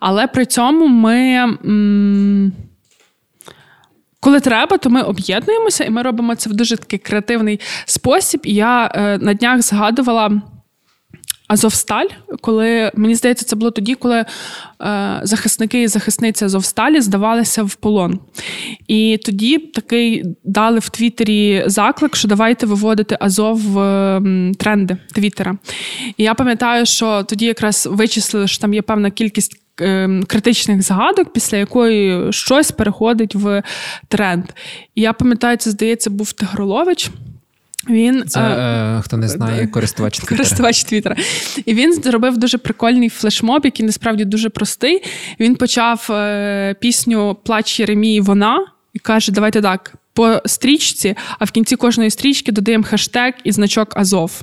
[0.00, 1.46] Але при цьому ми.
[4.20, 8.40] Коли треба, то ми об'єднуємося, і ми робимо це в дуже такий креативний спосіб.
[8.44, 10.42] І я е, на днях згадувала.
[11.50, 12.06] Азовсталь,
[12.40, 14.26] коли мені здається, це було тоді, коли е,
[15.22, 18.20] захисники і захисниці Азовсталі здавалися в полон.
[18.88, 25.56] І тоді такий дали в Твіттері заклик, що давайте виводити Азов в е, тренди Твіттера.
[26.16, 29.56] І я пам'ятаю, що тоді якраз вичислили, що там є певна кількість.
[29.82, 33.62] Ем, критичних згадок, після якої щось переходить в
[34.08, 34.44] тренд.
[34.94, 37.10] І я пам'ятаю, це здається, був Тигролович.
[37.88, 40.36] Він Це, е, хто не знає, користувач Твіттера.
[40.36, 41.16] користувач Твіттера.
[41.66, 45.02] І він зробив дуже прикольний флешмоб, який насправді дуже простий.
[45.40, 48.20] Він почав е, пісню Плач Єремії.
[48.20, 49.94] Вона і каже: Давайте так.
[50.20, 54.42] По стрічці, а в кінці кожної стрічки додаємо хештег і значок Азов.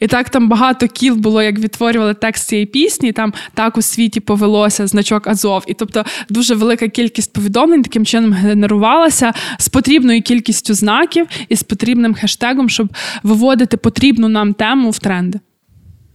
[0.00, 3.12] І так там багато кіл було, як відтворювали текст цієї пісні.
[3.12, 5.64] Там так у світі повелося значок Азов.
[5.66, 11.62] І тобто дуже велика кількість повідомлень таким чином генерувалася з потрібною кількістю знаків і з
[11.62, 12.88] потрібним хештегом, щоб
[13.22, 15.40] виводити потрібну нам тему в тренди.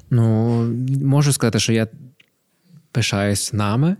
[0.10, 0.62] Ну
[1.04, 1.88] можу сказати, що я
[2.92, 3.96] пишаюсь нами.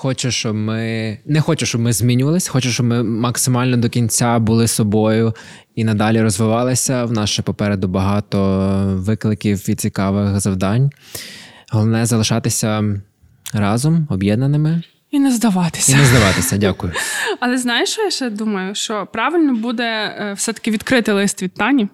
[0.00, 2.50] Хочу, щоб ми не хочу, щоб ми змінювалися.
[2.50, 5.34] Хочу, щоб ми максимально до кінця були собою
[5.74, 7.04] і надалі розвивалися.
[7.04, 8.38] В нас ще попереду багато
[8.94, 10.90] викликів і цікавих завдань.
[11.70, 12.84] Головне залишатися
[13.54, 14.82] разом, об'єднаними.
[15.10, 15.92] І не здаватися.
[15.92, 16.92] І не здаватися, дякую.
[17.40, 18.74] Але знаєш, що я ще думаю?
[18.74, 21.88] Що правильно буде е, все-таки відкрити лист від Тані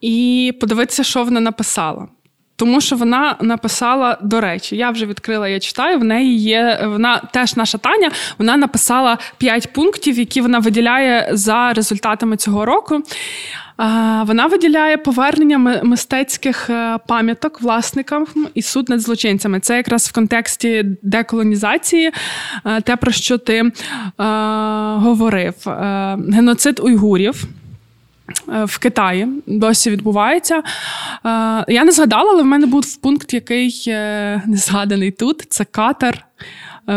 [0.00, 2.08] і подивитися, що вона написала.
[2.58, 5.98] Тому що вона написала, до речі, я вже відкрила, я читаю.
[5.98, 8.10] В неї є вона теж наша Таня.
[8.38, 13.02] Вона написала п'ять пунктів, які вона виділяє за результатами цього року.
[14.24, 19.60] Вона виділяє повернення мистецьких е, пам'яток власникам і суд над злочинцями.
[19.60, 22.12] Це якраз в контексті деколонізації,
[22.64, 23.70] е, те, про що ти е,
[24.96, 25.54] говорив:
[26.32, 27.44] геноцид уйгурів.
[28.48, 30.56] Е, в Китаї досі відбувається.
[30.56, 30.62] Е,
[31.68, 36.24] я не згадала, але в мене був пункт, який е, не згаданий тут: це Катар.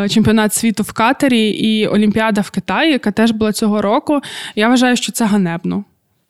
[0.10, 4.22] Чемпіонат світу в Катарі і Олімпіада в Китаї, яка теж була цього року.
[4.56, 5.84] Я вважаю, що це ганебно,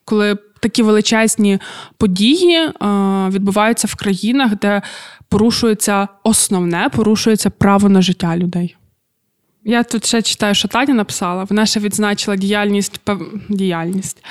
[0.04, 1.58] коли такі величезні
[1.98, 2.70] події
[3.28, 4.82] відбуваються в країнах, де
[5.28, 8.76] порушується основне, порушується право на життя людей.
[9.64, 11.44] Я тут ще читаю, що Таня написала.
[11.44, 13.00] Вона ще відзначила діяльність
[13.48, 14.24] діяльність.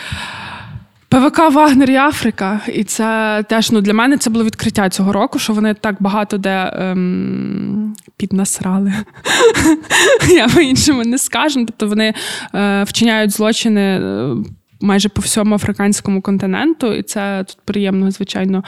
[1.11, 5.39] ПВК Вагнер і Африка, і це теж ну для мене це було відкриття цього року,
[5.39, 8.93] що вони так багато де ем, піднасрали.
[10.35, 11.65] Я по-іншому не скажу.
[11.65, 12.13] Тобто вони
[12.55, 13.81] е, вчиняють злочини.
[13.81, 14.35] Е,
[14.81, 18.63] майже по всьому африканському континенту, і це тут приємно, звичайно,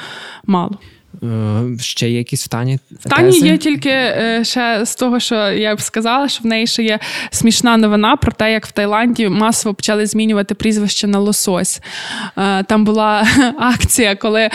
[0.46, 0.78] мало.
[1.24, 2.80] Е, ще є якісь в Тані?
[2.92, 6.68] В Тані є тільки е, ще з того, що я б сказала, що в неї
[6.68, 7.00] ще є
[7.32, 11.82] смішна новина про те, як в Таїланді масово почали змінювати прізвище на лосось.
[12.38, 13.28] Е, там була
[13.60, 14.50] акція, коли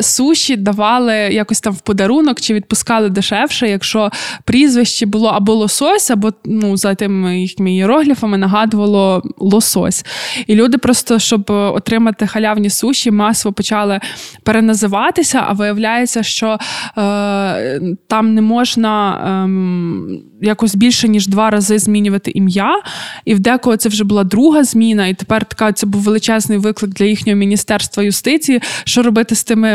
[0.00, 4.10] суші давали якось там в подарунок чи відпускали дешевше, якщо
[4.44, 10.04] прізвище було або лосось, або ну, за тими їхніми іерогліфами нагадувало лосось.
[10.46, 14.00] І люди просто, щоб отримати халявні суші, масово почали
[14.42, 16.58] переназиватися, а виявляється, виявляється, що
[16.98, 22.82] е, там не можна е, якось більше ніж два рази змінювати ім'я.
[23.24, 26.90] І в декого це вже була друга зміна, і тепер така це був величезний виклик
[26.90, 29.70] для їхнього міністерства юстиції, що робити з тими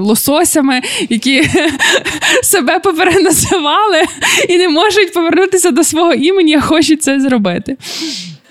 [0.00, 1.42] лососями, які
[2.42, 4.02] себе попереназивали
[4.48, 7.76] і не можуть повернутися до свого імені, а хочуть це зробити.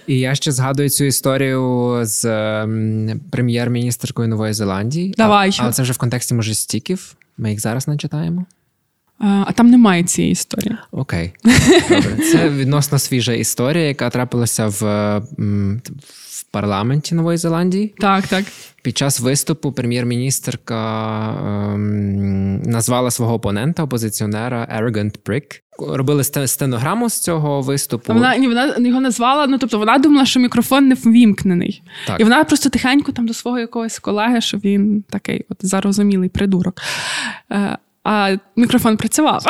[0.07, 5.13] І я ще згадую цю історію з ем, прем'єр-міністркою Нової Зеландії.
[5.17, 5.49] Давай.
[5.59, 7.15] А, але це вже в контексті, може, стіків.
[7.37, 8.45] Ми їх зараз не читаємо.
[9.19, 10.77] А, а там немає цієї історії.
[10.91, 11.33] Окей.
[11.89, 12.17] Добре.
[12.31, 14.81] Це відносно свіжа історія, яка трапилася в,
[16.33, 17.95] в парламенті Нової Зеландії.
[17.99, 18.45] Так, так.
[18.81, 20.75] Під час виступу прем'єр-міністрка
[21.73, 25.59] ем, назвала свого опонента, опозиціонера Arrogant Prick.
[25.79, 28.13] Робили стенограму з цього виступу.
[28.13, 29.47] Вона ні, вона його назвала.
[29.47, 31.83] Ну тобто вона думала, що мікрофон не ввімкнений.
[32.07, 32.19] Так.
[32.19, 36.81] І вона просто тихенько там до свого якогось колеги, що він такий от зарозумілий придурок.
[37.51, 39.45] Е, а мікрофон працював.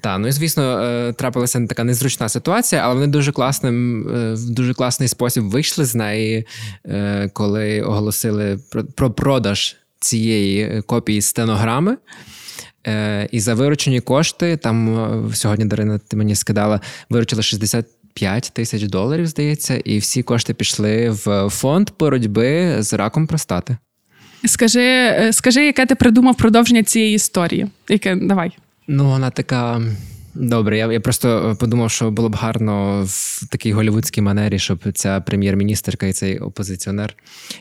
[0.00, 4.50] Так, ну і звісно, е, трапилася така незручна ситуація, але вони дуже класним, е, в
[4.50, 6.46] дуже класний спосіб вийшли з неї,
[6.84, 8.58] е, коли оголосили
[8.96, 11.96] про продаж цієї копії стенограми.
[13.30, 16.80] І за виручені кошти, там сьогодні Дарина, ти мені скидала,
[17.10, 23.76] виручили 65 тисяч доларів, здається, і всі кошти пішли в фонд боротьби з раком простати.
[24.44, 27.66] Скажи, е, скажи, яке ти придумав продовження цієї історії?
[27.88, 28.50] Яке давай.
[28.88, 29.80] Ну, вона така.
[30.34, 35.20] Добре, я я просто подумав, що було б гарно в такій голівудській манері, щоб ця
[35.20, 37.14] прем'єр-міністерка і цей опозиціонер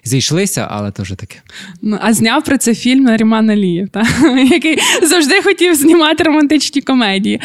[0.03, 1.35] зійшлися, але то вже таке.
[1.81, 4.03] Ну, а зняв про це фільм Наріман Алієв, та?
[4.51, 7.41] який завжди хотів знімати романтичні комедії.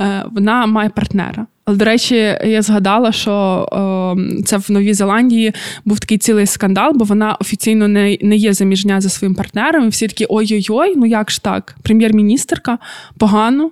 [0.00, 1.46] Е, вона має партнера.
[1.68, 2.14] Але, до речі,
[2.44, 5.52] я згадала, що о, це в Новій Зеландії
[5.84, 9.84] був такий цілий скандал, бо вона офіційно не не є заміжня за своїм партнером.
[9.84, 11.76] І всі такі ой-ой-ой, ну як ж так?
[11.82, 12.78] Прем'єр-міністерка
[13.18, 13.70] погано.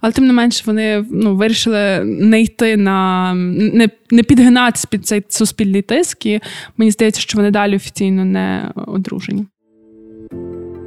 [0.00, 5.22] Але тим не менше вони ну, вирішили не йти на не не підгинатись під цей
[5.28, 6.26] суспільний тиск.
[6.26, 6.40] І
[6.76, 9.46] мені здається, що вони далі офіційно не одружені.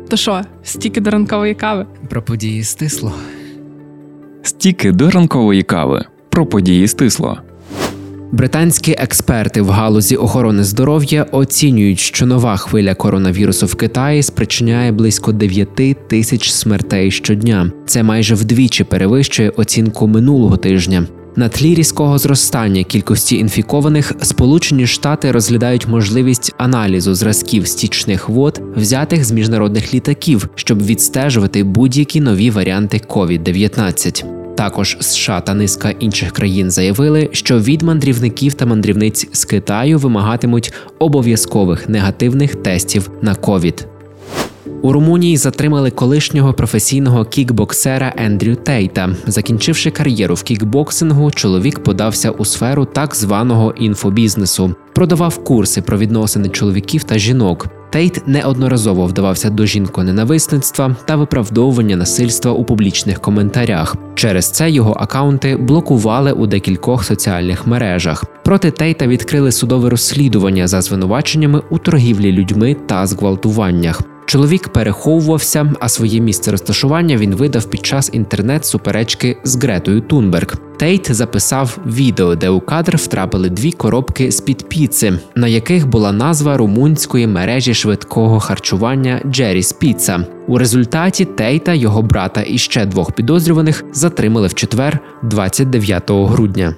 [0.09, 1.85] То що, стільки до ранкової кави?
[2.09, 3.13] Про події стисло.
[4.43, 7.37] Стіки до ранкової кави про події стисло.
[8.31, 15.31] Британські експерти в галузі охорони здоров'я оцінюють, що нова хвиля коронавірусу в Китаї спричиняє близько
[15.31, 17.71] 9 тисяч смертей щодня.
[17.85, 21.07] Це майже вдвічі перевищує оцінку минулого тижня.
[21.35, 29.25] На тлі різкого зростання кількості інфікованих Сполучені Штати розглядають можливість аналізу зразків стічних вод, взятих
[29.25, 34.40] з міжнародних літаків, щоб відстежувати будь-які нові варіанти COVID-19.
[34.61, 40.73] Також США та низка інших країн заявили, що від мандрівників та мандрівниць з Китаю вимагатимуть
[40.99, 43.87] обов'язкових негативних тестів на ковід.
[44.83, 49.15] У Румунії затримали колишнього професійного кікбоксера Ендрю Тейта.
[49.27, 56.49] Закінчивши кар'єру в кікбоксингу, чоловік подався у сферу так званого інфобізнесу, продавав курси про відносини
[56.49, 57.67] чоловіків та жінок.
[57.89, 63.95] Тейт неодноразово вдавався до жінконенависництва та виправдовування насильства у публічних коментарях.
[64.15, 68.25] Через це його акаунти блокували у декількох соціальних мережах.
[68.43, 74.01] Проти Тейта відкрили судове розслідування за звинуваченнями у торгівлі людьми та зґвалтуваннях.
[74.31, 80.55] Чоловік переховувався, а своє місце розташування він видав під час інтернет-суперечки з Гретою Тунберг.
[80.77, 86.11] Тейт записав відео, де у кадр втрапили дві коробки з під піци, на яких була
[86.11, 90.25] назва румунської мережі швидкого харчування Джеріс Піца.
[90.47, 96.75] У результаті Тейта, його брата і ще двох підозрюваних затримали в четвер, 29 грудня.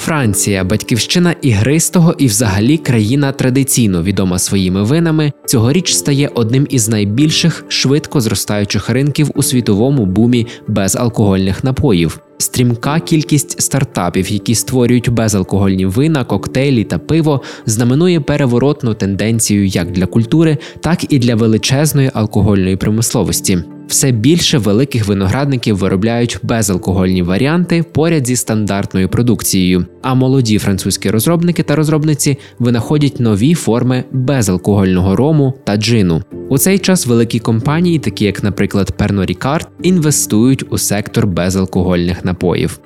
[0.00, 7.64] Франція, батьківщина ігристого і, взагалі, країна традиційно відома своїми винами, цьогоріч стає одним із найбільших
[7.68, 12.20] швидко зростаючих ринків у світовому бумі безалкогольних напоїв.
[12.38, 20.06] Стрімка кількість стартапів, які створюють безалкогольні вина, коктейлі та пиво, знаменує переворотну тенденцію як для
[20.06, 23.58] культури, так і для величезної алкогольної промисловості.
[23.90, 29.86] Все більше великих виноградників виробляють безалкогольні варіанти поряд зі стандартною продукцією.
[30.02, 36.22] А молоді французькі розробники та розробниці винаходять нові форми безалкогольного рому та джину.
[36.48, 42.80] У цей час великі компанії, такі як, наприклад, Pernod Ricard, інвестують у сектор безалкогольних напоїв.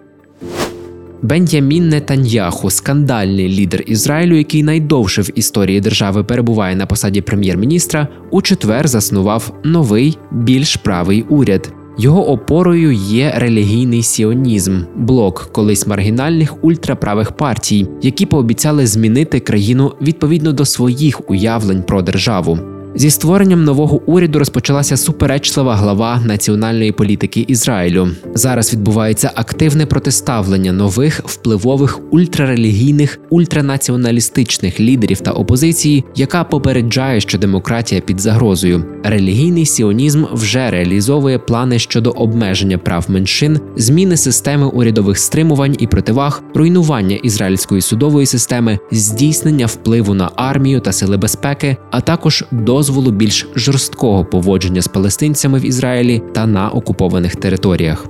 [1.25, 8.43] Бен'ямін Нетаньяху, скандальний лідер Ізраїлю, який найдовше в історії держави перебуває на посаді прем'єр-міністра, у
[8.43, 11.73] четвер заснував новий, більш правий уряд.
[11.99, 20.53] Його опорою є релігійний сіонізм, блок колись маргінальних ультраправих партій, які пообіцяли змінити країну відповідно
[20.53, 22.59] до своїх уявлень про державу.
[22.97, 28.09] Зі створенням нового уряду розпочалася суперечлива глава національної політики Ізраїлю.
[28.35, 38.01] Зараз відбувається активне протиставлення нових впливових ультрарелігійних, ультранаціоналістичних лідерів та опозиції, яка попереджає, що демократія
[38.01, 38.85] під загрозою.
[39.05, 46.43] Релігійний сіонізм вже реалізовує плани щодо обмеження прав меншин, зміни системи урядових стримувань і противаг,
[46.55, 53.11] руйнування ізраїльської судової системи, здійснення впливу на армію та сили безпеки, а також до дозволу
[53.11, 58.07] більш жорсткого поводження з палестинцями в Ізраїлі та на окупованих територіях.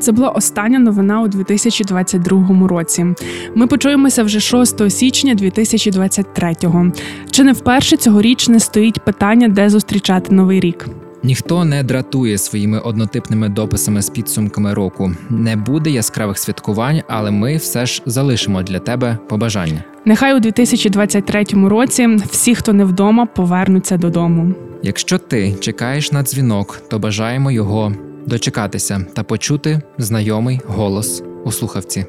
[0.00, 3.06] Це була остання новина у 2022 році.
[3.54, 6.92] Ми почуємося вже 6 січня 2023-го.
[7.30, 10.88] Чи не вперше цьогоріч не стоїть питання, де зустрічати новий рік?
[11.22, 15.12] Ніхто не дратує своїми однотипними дописами з підсумками року.
[15.30, 19.84] Не буде яскравих святкувань, але ми все ж залишимо для тебе побажання.
[20.04, 24.54] Нехай у 2023 році всі, хто не вдома, повернуться додому.
[24.82, 27.92] Якщо ти чекаєш на дзвінок, то бажаємо його
[28.26, 32.04] дочекатися та почути знайомий голос у слухавці.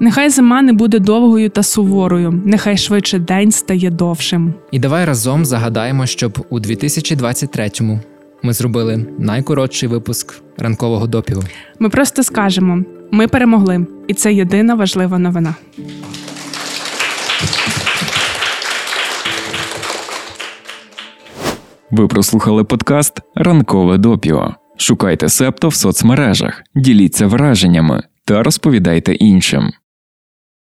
[0.00, 4.54] Нехай зима не буде довгою та суворою, нехай швидше день стає довшим.
[4.70, 8.00] І давай разом загадаємо, щоб у 2023-му
[8.42, 11.42] ми зробили найкоротший випуск ранкового допігу.
[11.78, 15.54] Ми просто скажемо: ми перемогли, і це єдина важлива новина.
[21.90, 24.54] Ви прослухали подкаст Ранкове допіо.
[24.76, 29.70] Шукайте септо в соцмережах, діліться враженнями та розповідайте іншим.